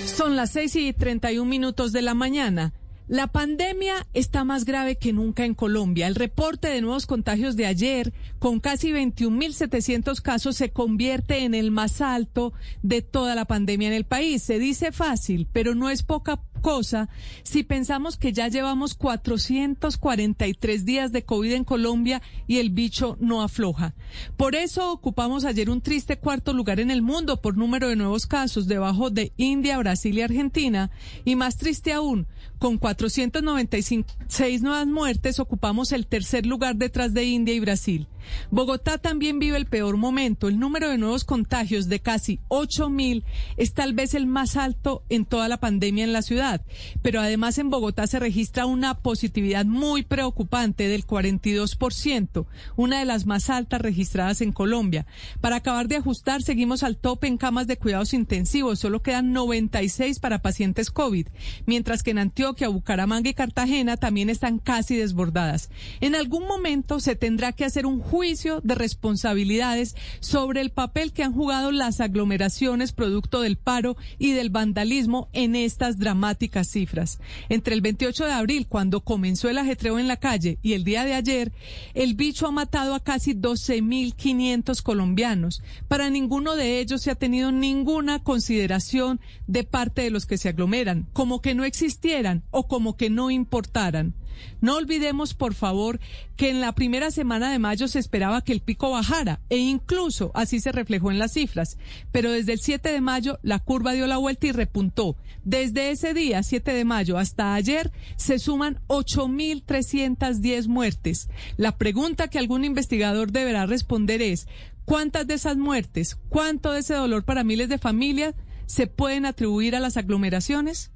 [0.05, 2.73] Son las 6 y 31 minutos de la mañana.
[3.07, 6.07] La pandemia está más grave que nunca en Colombia.
[6.07, 11.71] El reporte de nuevos contagios de ayer, con casi 21.700 casos, se convierte en el
[11.71, 12.51] más alto
[12.83, 14.43] de toda la pandemia en el país.
[14.43, 17.09] Se dice fácil, pero no es poca cosa
[17.43, 23.41] si pensamos que ya llevamos 443 días de COVID en Colombia y el bicho no
[23.41, 23.95] afloja.
[24.35, 28.27] Por eso ocupamos ayer un triste cuarto lugar en el mundo por número de nuevos
[28.27, 30.91] casos, debajo de India, Brasil y Argentina.
[31.25, 32.27] Y más triste aún,
[32.59, 38.07] con 496 nuevas muertes, ocupamos el tercer lugar detrás de India y Brasil.
[38.51, 40.47] Bogotá también vive el peor momento.
[40.47, 43.23] El número de nuevos contagios de casi 8 mil
[43.57, 46.61] es tal vez el más alto en toda la pandemia en la ciudad.
[47.01, 53.25] Pero además en Bogotá se registra una positividad muy preocupante del 42%, una de las
[53.25, 55.05] más altas registradas en Colombia.
[55.41, 58.79] Para acabar de ajustar, seguimos al tope en camas de cuidados intensivos.
[58.79, 61.27] Solo quedan 96 para pacientes COVID,
[61.65, 65.69] mientras que en Antioquia, Bucaramanga y Cartagena también están casi desbordadas.
[66.01, 71.23] En algún momento se tendrá que hacer un juicio de responsabilidades sobre el papel que
[71.23, 77.19] han jugado las aglomeraciones producto del paro y del vandalismo en estas dramáticas cifras.
[77.47, 81.05] Entre el 28 de abril, cuando comenzó el ajetreo en la calle, y el día
[81.05, 81.51] de ayer,
[81.93, 85.61] el bicho ha matado a casi 12.500 colombianos.
[85.87, 90.49] Para ninguno de ellos se ha tenido ninguna consideración de parte de los que se
[90.49, 94.15] aglomeran, como que no existieran o como que no importaran.
[94.61, 95.99] No olvidemos, por favor,
[96.35, 100.31] que en la primera semana de mayo se esperaba que el pico bajara e incluso
[100.33, 101.77] así se reflejó en las cifras.
[102.11, 105.15] Pero desde el 7 de mayo la curva dio la vuelta y repuntó.
[105.43, 111.29] Desde ese día, 7 de mayo, hasta ayer se suman 8.310 muertes.
[111.55, 114.47] La pregunta que algún investigador deberá responder es,
[114.85, 118.35] ¿cuántas de esas muertes, cuánto de ese dolor para miles de familias
[118.65, 120.91] se pueden atribuir a las aglomeraciones?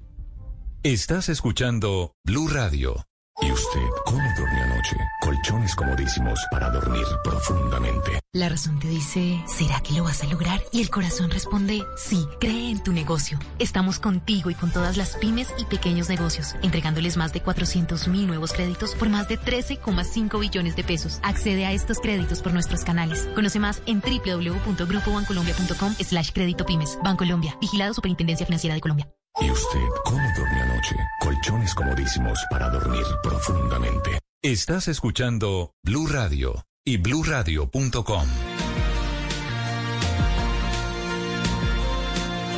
[0.83, 3.05] Estás escuchando Blue Radio.
[3.41, 4.97] ¿Y usted cómo durmió anoche?
[5.19, 8.19] Colchones comodísimos para dormir profundamente.
[8.33, 10.61] La razón te dice, ¿será que lo vas a lograr?
[10.71, 13.39] Y el corazón responde, sí, cree en tu negocio.
[13.59, 18.27] Estamos contigo y con todas las pymes y pequeños negocios, entregándoles más de 400 mil
[18.27, 21.19] nuevos créditos por más de 13,5 billones de pesos.
[21.23, 23.27] Accede a estos créditos por nuestros canales.
[23.35, 26.97] Conoce más en www.grupobancolombia.com slash crédito pymes.
[27.03, 29.11] Bancolombia, vigilado Superintendencia Financiera de Colombia.
[29.39, 30.95] ¿Y usted cómo durmió anoche?
[31.21, 34.19] Colchones comodísimos para dormir profundamente.
[34.41, 38.25] Estás escuchando Blue Radio y bluradio.com.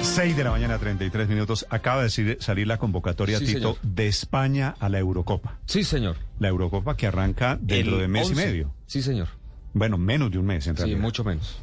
[0.02, 1.66] 6 de la mañana, 33 minutos.
[1.70, 3.78] Acaba de salir la convocatoria, Sí, Tito, señor.
[3.82, 5.60] de España a la Eurocopa.
[5.66, 6.18] Sí, señor.
[6.40, 8.42] La Eurocopa que arranca dentro El de mes 11.
[8.42, 8.74] y medio.
[8.88, 9.28] Sí, señor.
[9.74, 11.02] Bueno, menos de un mes, en Sí, realidad.
[11.02, 11.58] mucho menos.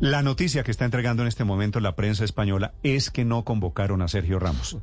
[0.00, 4.02] La noticia que está entregando en este momento la prensa española es que no convocaron
[4.02, 4.76] a Sergio Ramos.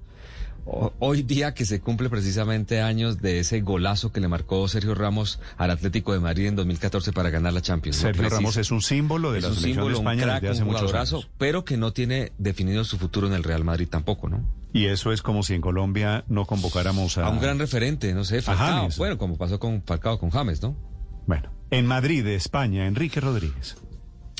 [1.00, 5.40] Hoy día que se cumple precisamente años de ese golazo que le marcó Sergio Ramos
[5.58, 7.98] al Atlético de Madrid en 2014 para ganar la Champions.
[7.98, 8.30] Sergio.
[8.30, 10.64] Ramos es un símbolo de Es la un selección símbolo, de un crack, desde hace
[10.64, 11.30] un muchos años.
[11.40, 14.44] pero que no tiene definido su futuro en el Real Madrid tampoco, ¿no?
[14.72, 17.26] Y eso es como si en Colombia no convocáramos a...
[17.26, 18.90] A un gran referente, no sé, Falcao.
[18.98, 20.76] Bueno, como pasó con Falcao, con James, ¿no?
[21.26, 23.76] Bueno, en Madrid, España, Enrique Rodríguez.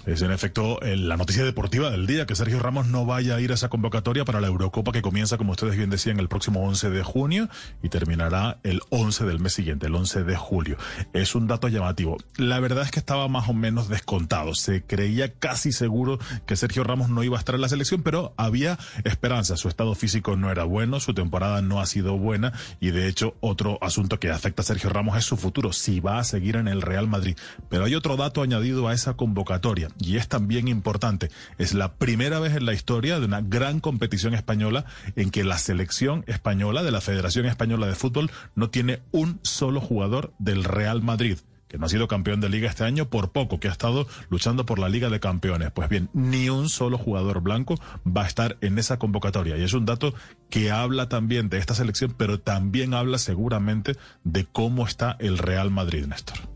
[0.10, 3.42] Es en efecto eh, la noticia deportiva del día, que Sergio Ramos no vaya a
[3.42, 6.68] ir a esa convocatoria para la Eurocopa que comienza, como ustedes bien decían, el próximo
[6.68, 7.48] 11 de junio
[7.84, 10.78] y terminará el 11 del mes siguiente, el 11 de julio.
[11.14, 12.18] Es un dato llamativo.
[12.38, 14.56] La verdad es que estaba más o menos descontado.
[14.56, 16.18] Se creía casi seguro
[16.48, 19.58] que Sergio Ramos no iba a estar en la selección, pero había esperanza.
[19.58, 23.36] Su estado físico no era bueno, su temporada no ha sido buena y de hecho
[23.42, 26.68] otro asunto que afecta a Sergio Ramos es su futuro, si va a seguir en
[26.68, 27.38] el Real Madrid.
[27.70, 31.30] Pero hay otro dato añadido a esa convocatoria y es también importante.
[31.58, 34.86] Es la primera vez en la historia de una gran competición española
[35.16, 39.82] en que la selección española de la Federación Española de Fútbol no tiene un solo
[39.82, 41.38] jugador del Real Madrid
[41.70, 44.66] que no ha sido campeón de liga este año por poco, que ha estado luchando
[44.66, 45.70] por la Liga de Campeones.
[45.72, 49.56] Pues bien, ni un solo jugador blanco va a estar en esa convocatoria.
[49.56, 50.16] Y es un dato
[50.50, 55.70] que habla también de esta selección, pero también habla seguramente de cómo está el Real
[55.70, 56.49] Madrid, Néstor.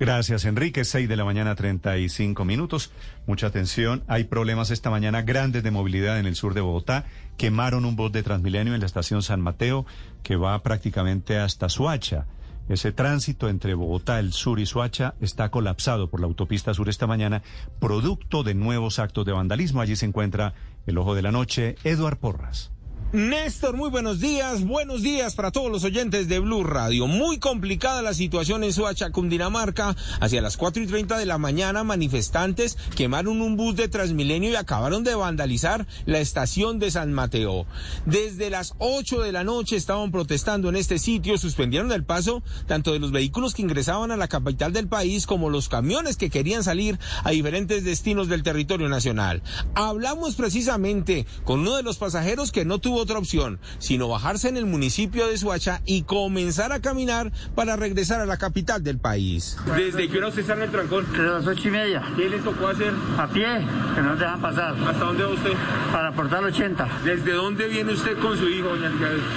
[0.00, 0.86] Gracias, Enrique.
[0.86, 2.90] 6 de la mañana, 35 minutos.
[3.26, 4.02] Mucha atención.
[4.08, 7.04] Hay problemas esta mañana grandes de movilidad en el sur de Bogotá.
[7.36, 9.84] Quemaron un bus de Transmilenio en la estación San Mateo
[10.22, 12.24] que va prácticamente hasta Suacha.
[12.70, 17.06] Ese tránsito entre Bogotá, el sur y Suacha está colapsado por la autopista sur esta
[17.06, 17.42] mañana,
[17.78, 19.82] producto de nuevos actos de vandalismo.
[19.82, 20.54] Allí se encuentra
[20.86, 22.70] el ojo de la noche, Eduard Porras.
[23.12, 24.64] Néstor, muy buenos días.
[24.64, 27.08] Buenos días para todos los oyentes de Blue Radio.
[27.08, 29.96] Muy complicada la situación en Suacha, Cundinamarca.
[30.20, 34.54] Hacia las 4 y 30 de la mañana, manifestantes quemaron un bus de Transmilenio y
[34.54, 37.66] acabaron de vandalizar la estación de San Mateo.
[38.06, 41.36] Desde las 8 de la noche estaban protestando en este sitio.
[41.36, 45.50] Suspendieron el paso tanto de los vehículos que ingresaban a la capital del país como
[45.50, 49.42] los camiones que querían salir a diferentes destinos del territorio nacional.
[49.74, 54.56] Hablamos precisamente con uno de los pasajeros que no tuvo otra opción, sino bajarse en
[54.56, 59.56] el municipio de Suacha y comenzar a caminar para regresar a la capital del país.
[59.76, 61.06] ¿Desde qué hora usted está en el trancón?
[61.10, 62.02] Desde las ocho y media.
[62.16, 62.92] ¿Qué le tocó hacer?
[63.18, 63.46] A pie,
[63.94, 64.74] que no nos dejan pasar.
[64.74, 65.52] ¿Hasta dónde va usted?
[65.92, 66.88] Para Portal 80.
[67.04, 68.90] ¿Desde dónde viene usted con su hijo, doña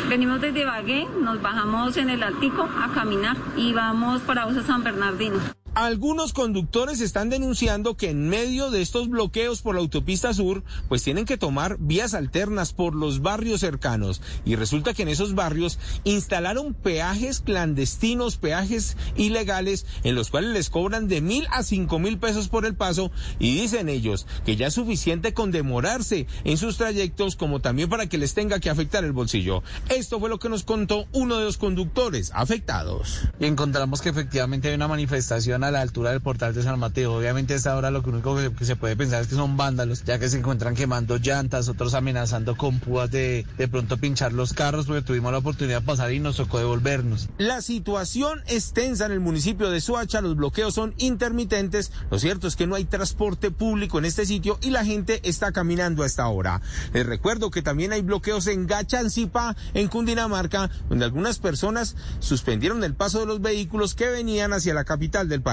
[0.10, 4.84] Venimos desde Bagué, nos bajamos en el Altico a caminar y vamos para Usa San
[4.84, 5.63] Bernardino.
[5.76, 11.02] Algunos conductores están denunciando que en medio de estos bloqueos por la autopista sur, pues
[11.02, 14.22] tienen que tomar vías alternas por los barrios cercanos.
[14.46, 20.70] Y resulta que en esos barrios instalaron peajes clandestinos, peajes ilegales, en los cuales les
[20.70, 23.10] cobran de mil a cinco mil pesos por el paso.
[23.40, 28.06] Y dicen ellos que ya es suficiente con demorarse en sus trayectos como también para
[28.06, 29.64] que les tenga que afectar el bolsillo.
[29.90, 33.22] Esto fue lo que nos contó uno de los conductores afectados.
[33.40, 37.14] Y encontramos que efectivamente hay una manifestación a la altura del portal de San Mateo.
[37.14, 40.20] Obviamente a esta hora lo único que, se puede pensar es que son vándalos, ya
[40.20, 44.86] que se encuentran quemando llantas, otros amenazando con púas de de pronto pinchar los carros,
[44.86, 47.30] porque tuvimos la oportunidad de pasar y nos tocó devolvernos.
[47.38, 52.48] La situación es tensa en el municipio de Soacha, los bloqueos son intermitentes, lo cierto
[52.48, 56.06] es que no hay transporte público en este sitio y la gente está caminando a
[56.06, 56.62] esta hora.
[56.94, 62.96] Les recuerdo que también hay bloqueos en Gachancipa, en Cundinamarca, donde algunas personas suspendieron el
[62.96, 65.53] paso de los vehículos que venían hacia la capital del país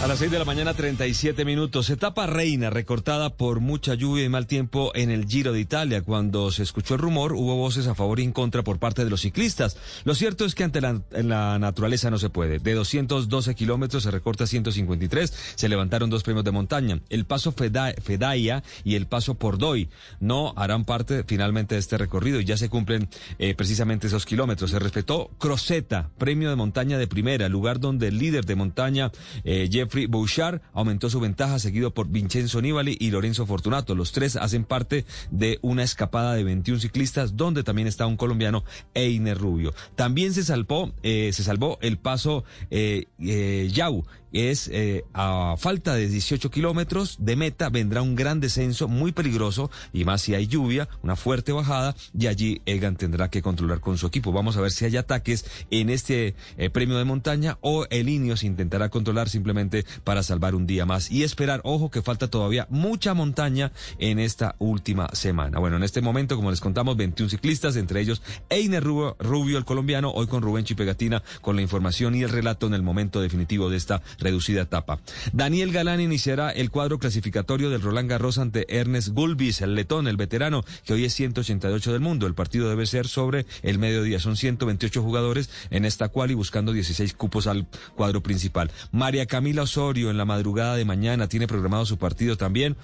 [0.00, 1.90] A las 6 de la mañana, 37 minutos.
[1.90, 6.02] Etapa reina recortada por mucha lluvia y mal tiempo en el Giro de Italia.
[6.02, 9.10] Cuando se escuchó el rumor, hubo voces a favor y en contra por parte de
[9.10, 9.76] los ciclistas.
[10.04, 12.60] Lo cierto es que ante la, naturaleza no se puede.
[12.60, 15.54] De 212 kilómetros se recorta 153.
[15.56, 17.00] Se levantaron dos premios de montaña.
[17.08, 19.88] El paso Fedaya y el paso Pordoy
[20.20, 23.08] no harán parte finalmente de este recorrido y ya se cumplen
[23.40, 24.70] eh, precisamente esos kilómetros.
[24.70, 29.10] Se respetó Croseta, premio de montaña de primera, lugar donde el líder de montaña,
[29.42, 33.94] eh, Jeffrey Bouchard aumentó su ventaja, seguido por Vincenzo Nibali y Lorenzo Fortunato.
[33.94, 38.64] Los tres hacen parte de una escapada de 21 ciclistas, donde también está un colombiano,
[38.92, 39.72] Einer Rubio.
[39.96, 45.94] También se salvó, eh, se salvó el paso eh, eh, Yau, es eh, a falta
[45.94, 50.46] de 18 kilómetros de meta vendrá un gran descenso muy peligroso y más si hay
[50.46, 54.32] lluvia, una fuerte bajada y allí Egan tendrá que controlar con su equipo.
[54.32, 58.44] Vamos a ver si hay ataques en este eh, premio de montaña o el Ineos
[58.44, 63.14] intentará controlar simplemente para salvar un día más y esperar, ojo que falta todavía mucha
[63.14, 65.58] montaña en esta última semana.
[65.58, 69.64] Bueno, en este momento, como les contamos, 21 ciclistas, entre ellos Einer Rubio, Rubio el
[69.64, 73.70] colombiano, hoy con Rubén Chipegatina con la información y el relato en el momento definitivo
[73.70, 75.00] de esta reducida etapa.
[75.32, 80.16] Daniel Galán iniciará el cuadro clasificatorio del Roland Garros ante Ernest Gulbis, el letón, el
[80.16, 82.26] veterano, que hoy es 188 del mundo.
[82.26, 84.20] El partido debe ser sobre el mediodía.
[84.20, 87.66] Son 128 jugadores en esta cual y buscando 16 cupos al
[87.96, 88.70] cuadro principal.
[88.92, 92.76] María Camila Osorio en la madrugada de mañana tiene programado su partido también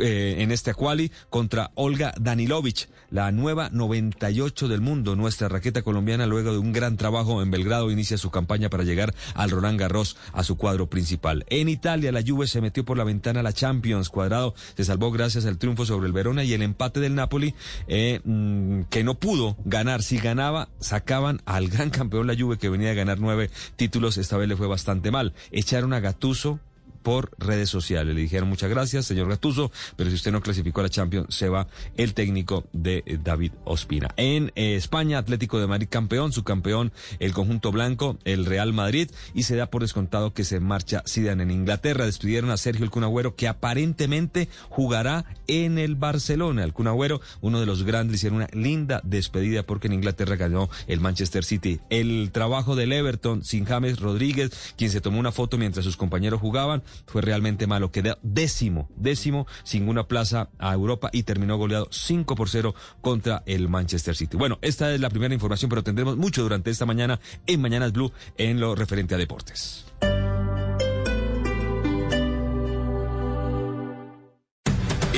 [0.00, 5.16] eh, en este quali contra Olga Danilovich, la nueva 98 del mundo.
[5.16, 9.14] Nuestra raqueta colombiana, luego de un gran trabajo en Belgrado, inicia su campaña para llegar
[9.34, 11.44] al Roland Garros a su cuadro principal.
[11.48, 14.08] En Italia, la Juve se metió por la ventana a la Champions.
[14.08, 17.54] Cuadrado se salvó gracias al triunfo sobre el Verona y el empate del Napoli,
[17.86, 20.02] eh, mm, que no pudo ganar.
[20.02, 24.18] Si ganaba, sacaban al gran campeón la Juve, que venía a ganar nueve títulos.
[24.18, 25.34] Esta vez le fue bastante mal.
[25.50, 26.60] Echaron a Gatuso
[27.08, 28.14] por redes sociales.
[28.14, 31.48] Le dijeron muchas gracias, señor Gatuso, pero si usted no clasificó a la Champions, se
[31.48, 34.10] va el técnico de eh, David Ospina.
[34.18, 39.10] En eh, España, Atlético de Madrid campeón, su campeón, el conjunto blanco, el Real Madrid,
[39.32, 42.04] y se da por descontado que se marcha Zidane en Inglaterra.
[42.04, 46.62] Despidieron a Sergio El Cunagüero, que aparentemente jugará en el Barcelona.
[46.62, 51.00] El Cunagüero, uno de los grandes, hicieron una linda despedida porque en Inglaterra ganó el
[51.00, 51.80] Manchester City.
[51.90, 56.40] El trabajo del Everton sin James Rodríguez, quien se tomó una foto mientras sus compañeros
[56.40, 57.90] jugaban, fue realmente malo.
[57.90, 63.42] Quedó décimo, décimo, sin una plaza a Europa y terminó goleado 5 por 0 contra
[63.46, 64.36] el Manchester City.
[64.36, 68.12] Bueno, esta es la primera información, pero tendremos mucho durante esta mañana en Mañanas Blue
[68.36, 69.86] en lo referente a deportes.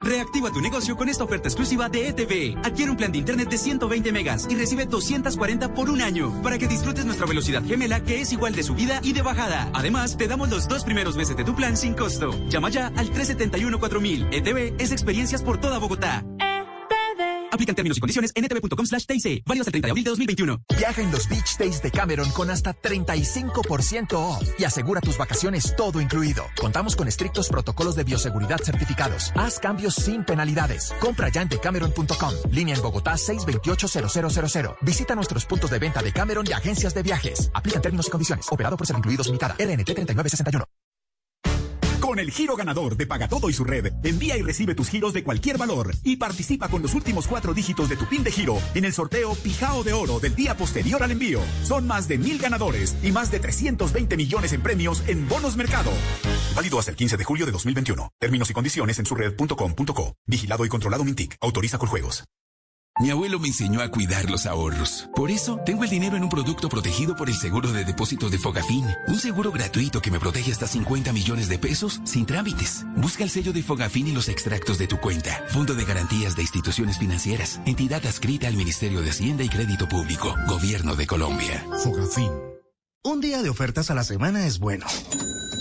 [0.00, 2.56] Reactiva tu negocio con esta oferta exclusiva de ETV.
[2.64, 6.56] Adquiere un plan de internet de 120 megas y recibe 240 por un año para
[6.56, 9.68] que disfrutes nuestra velocidad gemela que es igual de subida y de bajada.
[9.74, 12.30] Además, te damos los dos primeros meses de tu plan sin costo.
[12.48, 14.28] Llama ya al 371 4000.
[14.30, 16.24] ETV es experiencias por toda Bogotá.
[17.58, 19.42] Aplican términos y condiciones en ntv.com slash TIC.
[19.44, 20.62] Válido hasta el 30 de abril de 2021.
[20.78, 25.74] Viaja en los Beach Days de Cameron con hasta 35% off y asegura tus vacaciones
[25.76, 26.44] todo incluido.
[26.60, 29.32] Contamos con estrictos protocolos de bioseguridad certificados.
[29.34, 30.94] Haz cambios sin penalidades.
[31.00, 32.34] Compra ya en decameron.com.
[32.52, 34.76] Línea en Bogotá 628-0000.
[34.82, 37.50] Visita nuestros puntos de venta de Cameron y agencias de viajes.
[37.54, 38.46] Aplican términos y condiciones.
[38.52, 39.54] Operado por Incluidos Limitada.
[39.54, 40.77] RNT 3961.
[42.08, 45.12] Con el giro ganador de Paga Todo y su red, envía y recibe tus giros
[45.12, 48.56] de cualquier valor y participa con los últimos cuatro dígitos de tu PIN de giro
[48.74, 51.42] en el sorteo Pijao de Oro del día posterior al envío.
[51.64, 55.90] Son más de mil ganadores y más de 320 millones en premios en bonos mercado.
[56.56, 58.10] Válido hasta el 15 de julio de 2021.
[58.18, 60.14] Términos y condiciones en su red.com.co.
[60.26, 61.36] Vigilado y controlado Mintic.
[61.42, 62.24] Autoriza con juegos.
[63.00, 65.08] Mi abuelo me enseñó a cuidar los ahorros.
[65.14, 68.38] Por eso, tengo el dinero en un producto protegido por el seguro de depósito de
[68.38, 68.84] Fogafín.
[69.06, 72.84] Un seguro gratuito que me protege hasta 50 millones de pesos sin trámites.
[72.96, 75.44] Busca el sello de Fogafín y los extractos de tu cuenta.
[75.48, 77.60] Fondo de garantías de instituciones financieras.
[77.66, 80.34] Entidad adscrita al Ministerio de Hacienda y Crédito Público.
[80.48, 81.64] Gobierno de Colombia.
[81.84, 82.32] Fogafín.
[83.04, 84.86] Un día de ofertas a la semana es bueno.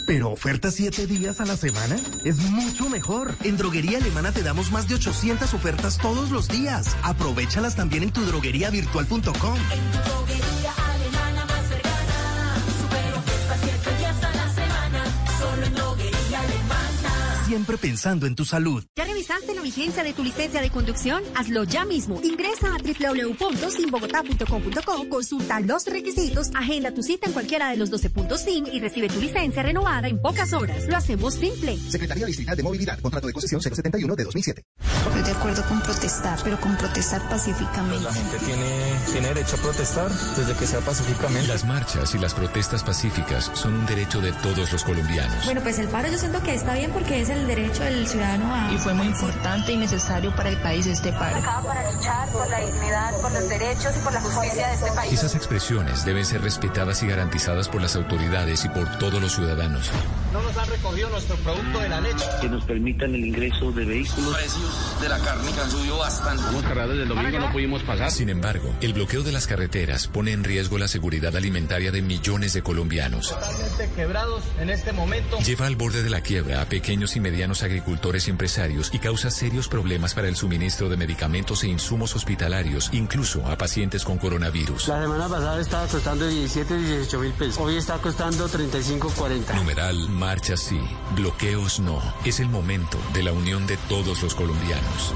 [0.08, 3.36] Pero ofertas siete días a la semana es mucho mejor.
[3.44, 6.96] En Droguería Alemana te damos más de 800 ofertas todos los días.
[7.04, 9.26] Aprovechalas también en tu drogueriavirtual.com.
[9.26, 12.56] En tu droguería alemana más cercana.
[12.82, 15.04] Super ofertas siete días a la semana.
[15.40, 17.46] Solo en Droguería Alemana.
[17.46, 18.86] Siempre pensando en tu salud.
[18.96, 21.24] ¿Ya revisaste la vigencia de tu licencia de conducción?
[21.34, 22.22] Hazlo ya mismo.
[22.22, 28.42] Ingresa a www.sinbogotá.com.co, consulta los requisitos, agenda tu cita en cualquiera de los 12 puntos
[28.42, 30.88] SIN y recibe tu licencia renovada en pocas horas.
[30.88, 31.80] Lo hacemos simple.
[31.90, 34.62] Secretaría Distrital de Movilidad, contrato de concesión 071 de 2007.
[35.08, 38.04] Estoy de acuerdo con protestar, pero con protestar pacíficamente.
[38.04, 38.70] La gente tiene,
[39.12, 41.48] tiene derecho a protestar desde que sea pacíficamente.
[41.48, 45.44] Las marchas y las protestas pacíficas son un derecho de todos los colombianos.
[45.46, 48.54] Bueno, pues el paro yo siento que está bien porque es el derecho del ciudadano
[48.54, 48.72] a...
[48.72, 51.42] Y fue muy importante y necesario para el país este paro.
[51.42, 55.14] para luchar por la dignidad, por los derechos y por la justicia de este país.
[55.14, 59.90] Esas expresiones deben ser respetadas y garantizadas por las autoridades y por todos los ciudadanos.
[60.34, 62.26] No nos han recogido nuestro producto de la leche.
[62.42, 64.26] Que nos permitan el ingreso de vehículos.
[64.26, 66.44] Los precios de la carne han subido bastante.
[66.88, 68.12] Desde el domingo, no pudimos pasar.
[68.12, 72.54] Sin embargo, el bloqueo de las carreteras pone en riesgo la seguridad alimentaria de millones
[72.54, 73.30] de colombianos.
[73.30, 75.40] Totalmente quebrados en este momento.
[75.40, 79.30] Lleva al borde de la quiebra a pequeños y medianos agricultores y empresarios y causa
[79.30, 84.88] serios problemas para el suministro de medicamentos e insumos hospitalarios, incluso a pacientes con coronavirus.
[84.88, 87.58] La semana pasada estaba costando 17, 18 mil pesos.
[87.60, 89.54] Hoy está costando 35, 40.
[89.54, 90.82] Numeral, marcha sí,
[91.16, 92.02] bloqueos no.
[92.26, 95.14] Es el momento de la unión de todos los colombianos.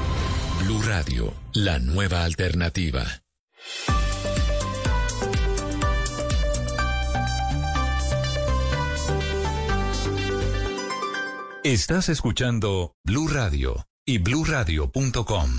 [0.60, 3.04] Blue Radio, la nueva alternativa.
[11.64, 15.49] Estás escuchando Blue Radio y bluradio.com.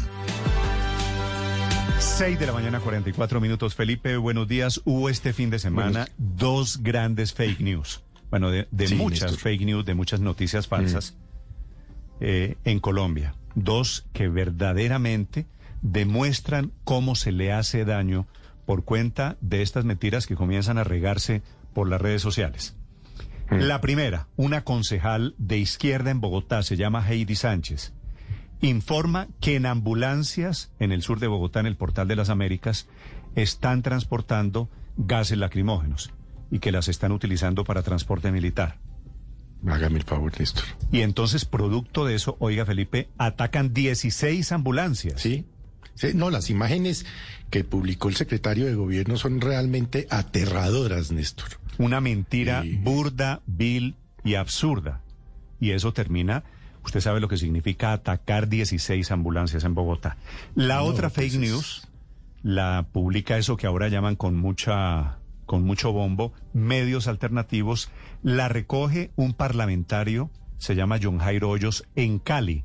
[2.01, 3.77] 6 de la mañana, 44 minutos.
[3.77, 4.81] Felipe, buenos días.
[4.85, 8.03] Hubo este fin de semana dos grandes fake news.
[8.31, 9.39] Bueno, de, de Sí, muchas Néstor.
[9.41, 11.15] fake news, de muchas noticias falsas
[12.21, 13.37] eh, en Colombia.
[13.55, 15.47] Dos que verdaderamente
[15.83, 18.27] demuestran cómo se le hace daño
[18.67, 21.43] por cuenta de estas mentiras que comienzan a regarse
[21.75, 22.75] por las redes sociales.
[23.51, 27.93] La primera, una concejal de izquierda en Bogotá, se llama Heidi Sánchez,
[28.63, 32.89] informa que en ambulancias en el sur de Bogotá, en el Portal de las Américas,
[33.35, 36.13] están transportando gases lacrimógenos
[36.51, 38.79] y que las están utilizando para transporte militar.
[39.67, 40.65] Hágame el favor, Néstor.
[40.91, 45.21] Y entonces, producto de eso, oiga Felipe, atacan 16 ambulancias.
[45.21, 45.47] Sí.
[46.15, 47.07] No, las imágenes
[47.51, 51.61] que publicó el secretario de gobierno son realmente aterradoras, Néstor.
[51.79, 55.01] Una mentira burda, vil y absurda.
[55.61, 56.45] Y eso termina,
[56.85, 60.17] usted sabe lo que significa atacar 16 ambulancias en Bogotá.
[60.55, 61.89] La No, otra pues fake news
[62.43, 67.91] la publica eso que ahora llaman con mucha con mucho bombo, medios alternativos,
[68.23, 72.65] la recoge un parlamentario, se llama John Jairo Hoyos, en Cali,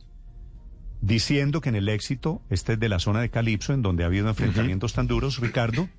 [1.02, 4.08] diciendo que en el éxito, este es de la zona de Calipso, en donde ha
[4.08, 5.90] habido enfrentamientos tan duros, Ricardo,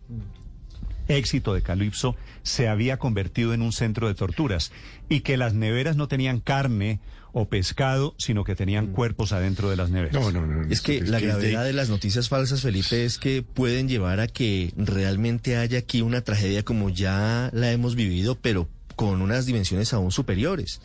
[1.08, 4.72] éxito de Calipso se había convertido en un centro de torturas
[5.08, 7.00] y que las neveras no tenían carne
[7.32, 10.14] o pescado, sino que tenían cuerpos adentro de las neveras.
[10.14, 10.68] No, no, no.
[10.70, 14.72] Es que la gravedad de las noticias falsas, Felipe, es que pueden llevar a que
[14.76, 20.10] realmente haya aquí una tragedia como ya la hemos vivido, pero con unas dimensiones aún
[20.10, 20.80] superiores.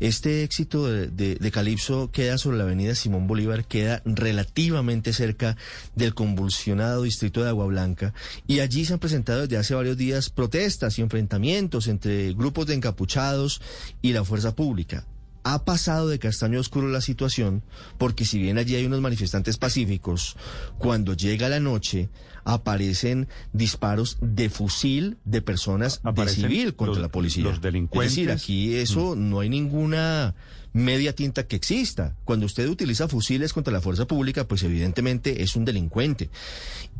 [0.00, 5.56] Este éxito de, de, Calipso queda sobre la avenida Simón Bolívar, queda relativamente cerca
[5.96, 8.14] del convulsionado distrito de Agua Blanca
[8.46, 12.74] y allí se han presentado desde hace varios días protestas y enfrentamientos entre grupos de
[12.74, 13.60] encapuchados
[14.00, 15.04] y la fuerza pública.
[15.44, 17.62] Ha pasado de castaño oscuro la situación,
[17.98, 20.36] porque si bien allí hay unos manifestantes pacíficos,
[20.78, 22.08] cuando llega la noche
[22.44, 27.44] aparecen disparos de fusil de personas de Aparecen civil contra los- la policía.
[27.44, 28.10] los delincuentes.
[28.16, 28.20] Mm.
[28.20, 30.34] Es decir, aquí eso no hay ninguna
[30.72, 32.16] media tinta que exista.
[32.24, 36.30] Cuando usted utiliza fusiles contra la fuerza pública, pues evidentemente es un delincuente.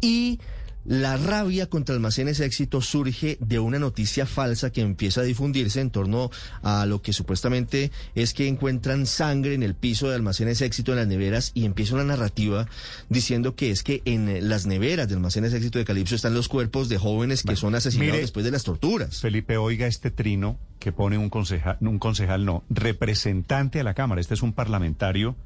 [0.00, 0.38] Y
[0.84, 5.90] la rabia contra almacenes éxito surge de una noticia falsa que empieza a difundirse en
[5.90, 6.30] torno
[6.62, 10.98] a lo que supuestamente es que encuentran sangre en el piso de almacenes éxito en
[10.98, 12.66] las neveras y empieza una narrativa
[13.08, 16.88] diciendo que es que en las neveras de almacenes éxito de Calipso están los cuerpos
[16.88, 19.20] de jóvenes que son asesinados mire, después de las torturas.
[19.20, 24.20] Felipe, oiga este trino que pone un concejal, un concejal no, representante a la Cámara.
[24.20, 25.36] Este es un parlamentario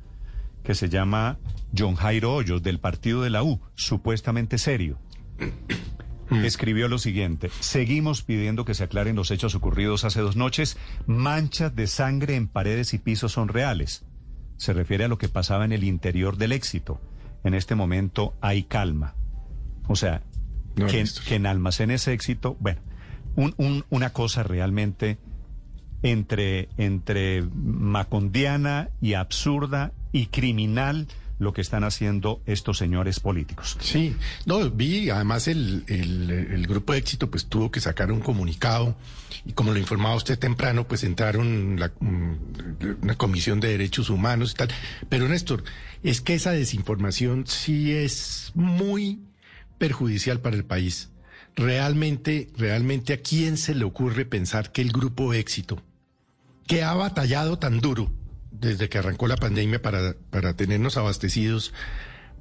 [0.63, 1.39] que se llama
[1.77, 4.99] John Jairo Hoyos, del partido de la U, supuestamente serio.
[6.45, 11.77] Escribió lo siguiente, seguimos pidiendo que se aclaren los hechos ocurridos hace dos noches, manchas
[11.77, 14.05] de sangre en paredes y pisos son reales.
[14.57, 17.01] Se refiere a lo que pasaba en el interior del éxito.
[17.45, 19.15] En este momento hay calma.
[19.89, 20.23] O sea,
[20.77, 21.25] No, que, Néstor.
[21.25, 22.81] que en almacenes éxito, bueno,
[23.37, 25.19] un- un- una cosa realmente
[26.03, 31.09] entre, entre macondiana y absurda y criminal
[31.39, 33.77] lo que están haciendo estos señores políticos.
[33.81, 34.15] Sí,
[34.47, 38.97] no, vi, además el, el, grupo éxito pues tuvo que sacar un comunicado
[39.45, 44.55] y como lo informaba usted temprano, pues entraron mm, una comisión de derechos humanos y
[44.55, 44.69] tal.
[45.09, 45.65] Pero Néstor,
[46.03, 49.21] es que esa desinformación sí es muy
[49.79, 51.11] perjudicial para el país.
[51.57, 55.83] Realmente, realmente, ¿a quién se le ocurre pensar que el grupo éxito,
[56.67, 58.11] que ha batallado tan duro
[58.53, 61.73] desde que arrancó la pandemia para, para tenernos abastecidos,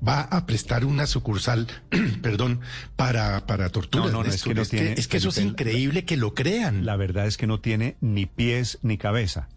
[0.08, 1.68] va a prestar una sucursal,
[2.22, 2.60] perdón,
[2.96, 4.12] para, para torturas.
[4.12, 6.86] No, no, no, es que no tiene- es que eso es increíble que lo crean.
[6.86, 9.50] La verdad es que no tiene ni pies ni cabeza.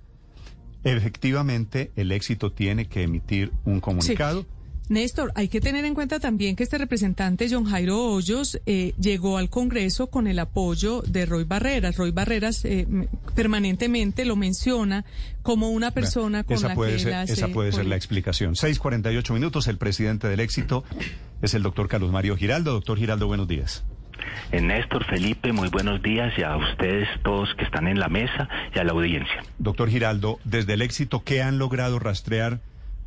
[0.85, 4.47] Efectivamente, el éxito tiene que emitir un comunicado.
[4.89, 9.39] Néstor, hay que tener en cuenta también que este representante, John Jairo Hoyos, eh, llegó
[9.39, 11.97] al Congreso con el apoyo de Roy Barreras.
[11.97, 12.87] Roy Barreras eh,
[13.35, 15.05] permanentemente lo menciona
[15.43, 18.55] como una persona con esa la puede que ser, esa puede ser la explicación.
[18.55, 19.69] 6:48 minutos.
[19.69, 20.85] El presidente del éxito
[21.41, 22.73] es el doctor Carlos Mario Giraldo.
[22.73, 23.85] Doctor Giraldo, buenos días.
[24.53, 28.49] Eh, Néstor, Felipe, muy buenos días y a ustedes todos que están en la mesa
[28.75, 29.43] y a la audiencia.
[29.59, 32.61] Doctor Giraldo, desde el éxito, ¿qué han logrado rastrear?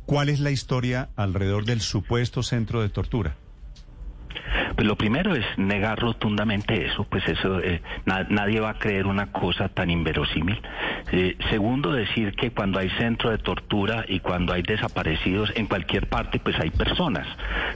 [0.08, 3.36] ¿Cuál es la historia alrededor del supuesto centro de tortura?
[4.74, 9.06] Pues lo primero es negar rotundamente eso, pues eso eh, na- nadie va a creer
[9.06, 10.60] una cosa tan inverosímil.
[11.12, 16.08] Eh, segundo, decir que cuando hay centro de tortura y cuando hay desaparecidos en cualquier
[16.08, 17.26] parte, pues hay personas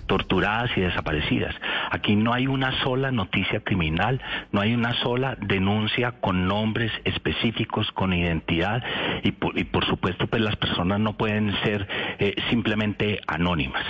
[0.06, 1.54] torturadas y desaparecidas.
[1.90, 4.20] Aquí no hay una sola noticia criminal,
[4.52, 8.82] no hay una sola denuncia con nombres específicos, con identidad
[9.22, 11.86] y por, y por supuesto pues las personas no pueden ser
[12.18, 13.84] eh, simplemente anónimas.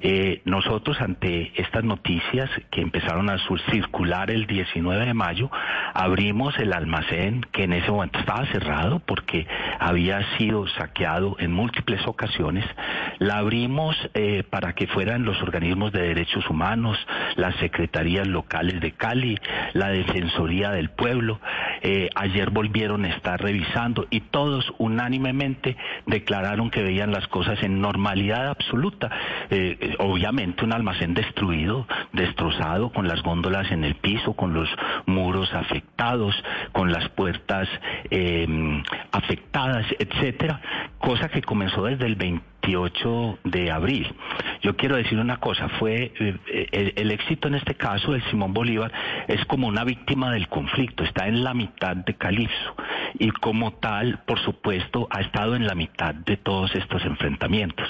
[0.00, 2.11] Eh, nosotros ante estas noticias
[2.70, 3.38] que empezaron a
[3.70, 5.50] circular el 19 de mayo,
[5.94, 9.46] abrimos el almacén que en ese momento estaba cerrado porque
[9.78, 12.64] había sido saqueado en múltiples ocasiones.
[13.18, 16.98] La abrimos eh, para que fueran los organismos de derechos humanos,
[17.36, 19.38] las secretarías locales de Cali,
[19.72, 21.40] la Defensoría del Pueblo.
[21.82, 27.80] Eh, ayer volvieron a estar revisando y todos unánimemente declararon que veían las cosas en
[27.80, 29.10] normalidad absoluta.
[29.50, 34.68] Eh, obviamente un almacén destruido, destrozado, con las góndolas en el piso, con los
[35.06, 36.34] muros afectados,
[36.72, 37.68] con las puertas
[38.10, 38.46] eh,
[39.12, 40.60] afectadas, etcétera,
[40.98, 42.16] cosa que comenzó desde el
[42.66, 44.14] 28 de abril.
[44.62, 48.54] Yo quiero decir una cosa, fue eh, el, el éxito en este caso del Simón
[48.54, 48.92] Bolívar
[49.28, 52.76] es como una víctima del conflicto, está en la mitad de Calipso
[53.18, 57.86] y como tal, por supuesto, ha estado en la mitad de todos estos enfrentamientos.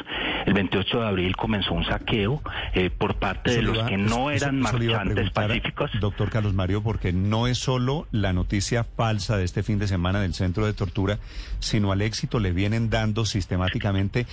[0.47, 2.43] El 28 de abril comenzó un saqueo
[2.75, 5.91] eh, por parte de los iba- que no eso- eran eso marchantes pacíficos.
[6.01, 10.21] Doctor Carlos Mario, porque no es solo la noticia falsa de este fin de semana
[10.21, 11.19] del centro de tortura,
[11.61, 14.27] sino al éxito le vienen dando sistemáticamente.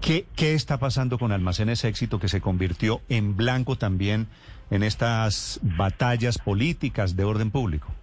[0.00, 4.28] ¿Qué, qué está pasando con Almacenes Éxito que se convirtió en blanco también
[4.70, 7.95] en estas batallas políticas de orden público?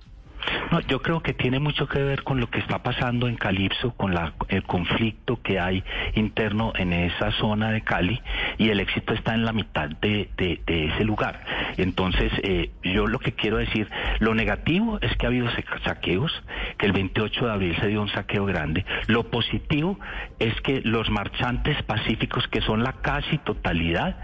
[0.72, 3.92] No, yo creo que tiene mucho que ver con lo que está pasando en Calipso,
[3.96, 5.84] con la- el conflicto que hay
[6.16, 8.22] interno en esa zona de Cali
[8.58, 11.44] y el éxito está en la mitad de, ese lugar.
[11.78, 13.90] Entonces, eh, yo lo que quiero decir,
[14.20, 16.32] lo negativo es que ha habido sa- saqueos,
[16.78, 18.86] que el 28 de abril se dio un saqueo grande.
[19.08, 20.00] Lo positivo
[20.40, 24.18] es que los marchantes pacíficos, que son la casi totalidad,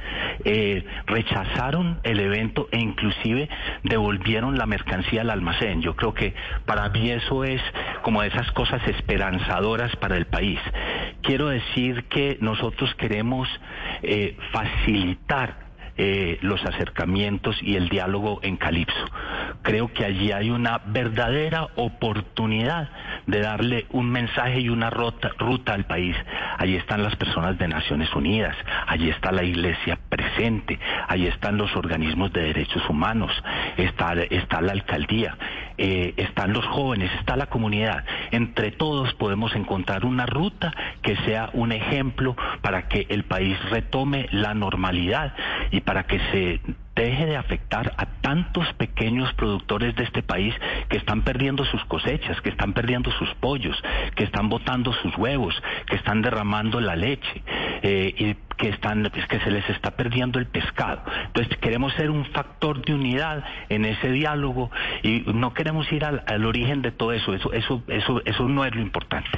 [0.46, 3.50] eh, rechazaron el evento e inclusive
[3.84, 5.82] devolvieron la mercancía al almacén.
[5.82, 6.34] Yo creo que
[6.66, 7.62] para mí eso es
[8.02, 10.60] como esas cosas esperanzadoras para el país.
[11.22, 13.48] Quiero decir que nosotros queremos
[14.02, 15.70] eh, facilitar
[16.02, 19.06] eh, los acercamientos y el diálogo en Calipso.
[19.62, 22.90] Creo que allí hay una verdadera oportunidad
[23.28, 25.32] de darle un mensaje y una ruta,
[25.74, 26.16] al país.
[26.58, 28.56] Allí están las personas de Naciones Unidas,
[28.88, 33.32] allí está la Iglesia presente, allí están los organismos de derechos humanos,
[33.78, 35.38] está, está la alcaldía,
[35.78, 38.04] eh, están los jóvenes, está la comunidad.
[38.32, 44.28] Entre todos podemos encontrar una ruta que sea un ejemplo para que el país retome
[44.32, 45.34] la normalidad
[45.72, 46.62] y para que se
[47.00, 50.54] deje de afectar a tantos pequeños productores de este país
[50.90, 53.82] que están perdiendo sus cosechas, que están perdiendo sus pollos,
[54.16, 55.56] que están botando sus huevos,
[55.88, 57.42] que están derramando la leche
[57.84, 61.02] eh, y que están que se les está perdiendo el pescado.
[61.28, 64.70] Entonces queremos ser un factor de unidad en ese diálogo
[65.02, 67.34] y no queremos ir al, al origen de todo eso.
[67.34, 69.30] Eso eso eso eso no es lo importante.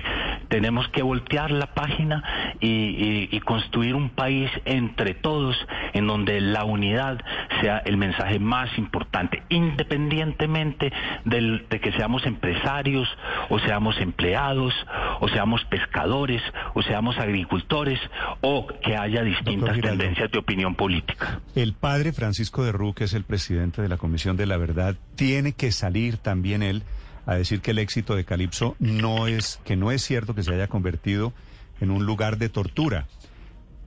[0.50, 2.24] Tenemos que voltear la página
[2.60, 5.56] y, y, y construir un país entre todos
[5.94, 7.20] en donde la unidad
[7.62, 10.92] sea el mensaje más importante, independientemente
[11.26, 13.08] del, de que seamos empresarios
[13.50, 14.74] o seamos empleados
[15.20, 16.42] o seamos pescadores
[16.74, 18.00] o seamos agricultores
[18.42, 21.42] o que haya distintas tendencias de opinión política.
[21.56, 24.96] El padre Francisco de Rú, que es el presidente de la Comisión de la Verdad,
[25.16, 26.84] tiene que salir también él
[27.26, 30.54] a decir que el éxito de Calipso no es, que no es cierto que se
[30.54, 31.34] haya convertido
[31.82, 33.08] en un lugar de tortura.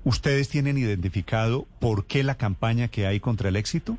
[0.05, 3.99] ¿Ustedes tienen identificado por qué la campaña que hay contra el éxito?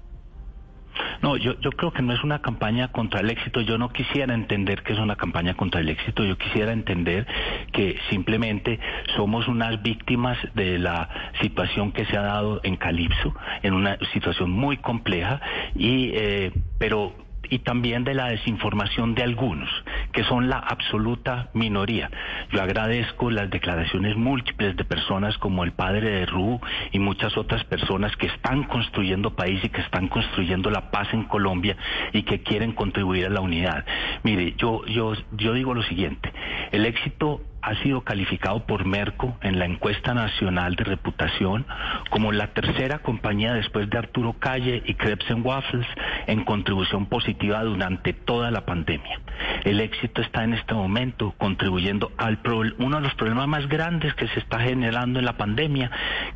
[1.21, 3.61] No, yo, yo creo que no es una campaña contra el éxito.
[3.61, 6.23] Yo no quisiera entender que es una campaña contra el éxito.
[6.23, 7.27] Yo quisiera entender
[7.71, 8.79] que simplemente
[9.15, 11.09] somos unas víctimas de la
[11.41, 15.41] situación que se ha dado en Calipso, en una situación muy compleja,
[15.75, 19.69] y eh, pero y también de la desinformación de algunos,
[20.11, 22.09] que son la absoluta minoría.
[22.51, 26.59] Yo agradezco las declaraciones múltiples de personas como el padre de Ru
[26.91, 31.23] y muchas otras personas que están construyendo país y que están construyendo la paz en
[31.23, 31.75] Colombia
[32.13, 33.85] y que quieren contribuir a la unidad.
[34.23, 36.31] Mire, yo, yo, yo digo lo siguiente,
[36.71, 41.65] el éxito ha sido calificado por Merco en la encuesta nacional de reputación
[42.11, 45.87] como la tercera compañía después de Arturo Calle y Krebs Waffles
[46.27, 49.19] en contribución positiva durante toda la pandemia.
[49.63, 52.39] El éxito está en este momento contribuyendo al
[52.77, 55.89] uno de los problemas más grandes que se está generando en la pandemia,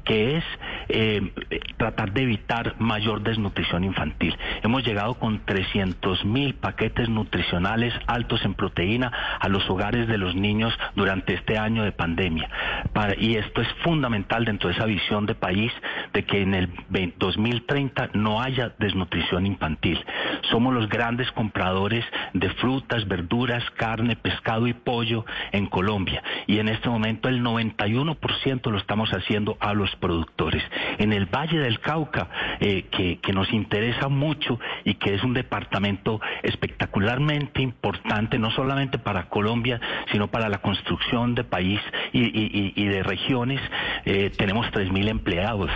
[0.03, 0.43] que es
[0.89, 1.31] eh,
[1.77, 4.35] tratar de evitar mayor desnutrición infantil.
[4.63, 10.33] Hemos llegado con 300 mil paquetes nutricionales altos en proteína a los hogares de los
[10.33, 12.49] niños durante este año de pandemia.
[13.17, 15.71] y esto es fundamental dentro de esa visión de país
[16.13, 16.69] de que en el
[17.17, 20.03] 2030 no haya desnutrición infantil.
[20.49, 26.23] Somos los grandes compradores de frutas, verduras, carne, pescado y pollo en Colombia.
[26.47, 30.63] Y en este momento el 91% lo estamos haciendo a los productores.
[30.97, 35.33] En el Valle del Cauca, eh, que, que nos interesa mucho y que es un
[35.33, 39.79] departamento espectacularmente importante, no solamente para Colombia,
[40.11, 41.79] sino para la construcción de país
[42.13, 43.59] y, y, y de regiones,
[44.05, 45.71] eh, tenemos 3.000 empleados.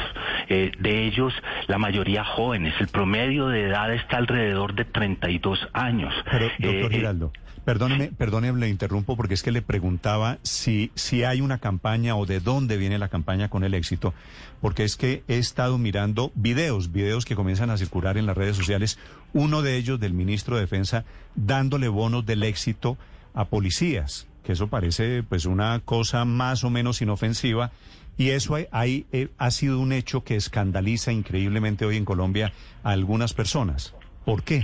[0.48, 1.34] Eh, de ellos,
[1.68, 2.74] la mayoría jóvenes.
[2.80, 6.14] El promedio de edad está alrededor de 32 años.
[6.30, 7.32] Pero, doctor Eh, Giraldo,
[7.66, 12.26] perdóneme, perdóneme, le interrumpo porque es que le preguntaba si, si hay una campaña o
[12.26, 14.14] de dónde viene la campaña con el éxito,
[14.62, 18.56] porque es que he estado mirando videos, videos que comienzan a circular en las redes
[18.56, 19.00] sociales,
[19.34, 21.06] uno de ellos del ministro de Defensa
[21.36, 22.98] dándole bonos del éxito
[23.34, 27.72] a policías, que eso parece pues una cosa más o menos inofensiva.
[28.16, 32.52] Y eso hay, hay, eh, ha sido un hecho que escandaliza increíblemente hoy en Colombia
[32.84, 33.96] a algunas personas.
[34.24, 34.62] ¿Por qué?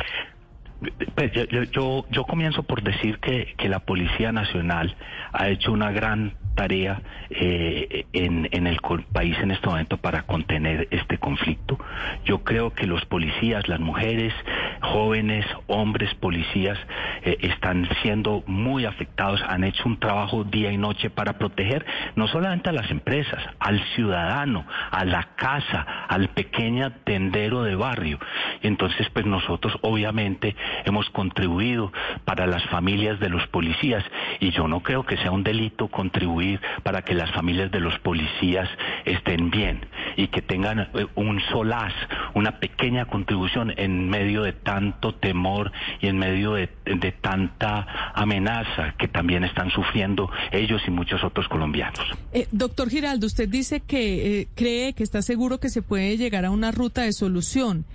[1.15, 4.95] Pues yo, yo, yo, yo comienzo por decir que, que la Policía Nacional
[5.33, 8.79] ha hecho una gran tarea eh, en, en el
[9.13, 11.79] país en este momento para contener este conflicto.
[12.25, 14.33] Yo creo que los policías, las mujeres,
[14.81, 16.77] jóvenes, hombres policías,
[17.23, 21.85] eh, están siendo muy afectados, han hecho un trabajo día y noche para proteger
[22.17, 28.19] no solamente a las empresas, al ciudadano, a la casa, al pequeño tendero de barrio.
[28.63, 31.93] Entonces, pues nosotros obviamente hemos contribuido
[32.25, 34.03] para las familias de los policías
[34.41, 36.48] y yo no creo que sea un delito contribuir
[36.83, 38.69] para que las familias de los policías
[39.05, 39.85] estén bien
[40.15, 41.93] y que tengan eh, un solaz,
[42.33, 45.71] una pequeña contribución en medio de tanto temor
[46.01, 51.47] y en medio de, de tanta amenaza que también están sufriendo ellos y muchos otros
[51.47, 51.99] colombianos.
[52.33, 56.45] Eh, doctor Giraldo, usted dice que eh, cree que está seguro que se puede llegar
[56.45, 57.85] a una ruta de solución.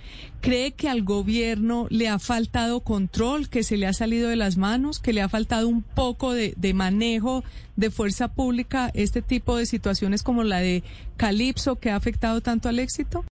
[0.45, 4.57] ¿Cree que al gobierno le ha faltado control, que se le ha salido de las
[4.57, 7.43] manos, que le ha faltado un poco de, de manejo
[7.75, 10.83] de fuerza pública este tipo de situaciones como la de
[11.17, 13.23] Calipso que ha afectado tanto al éxito?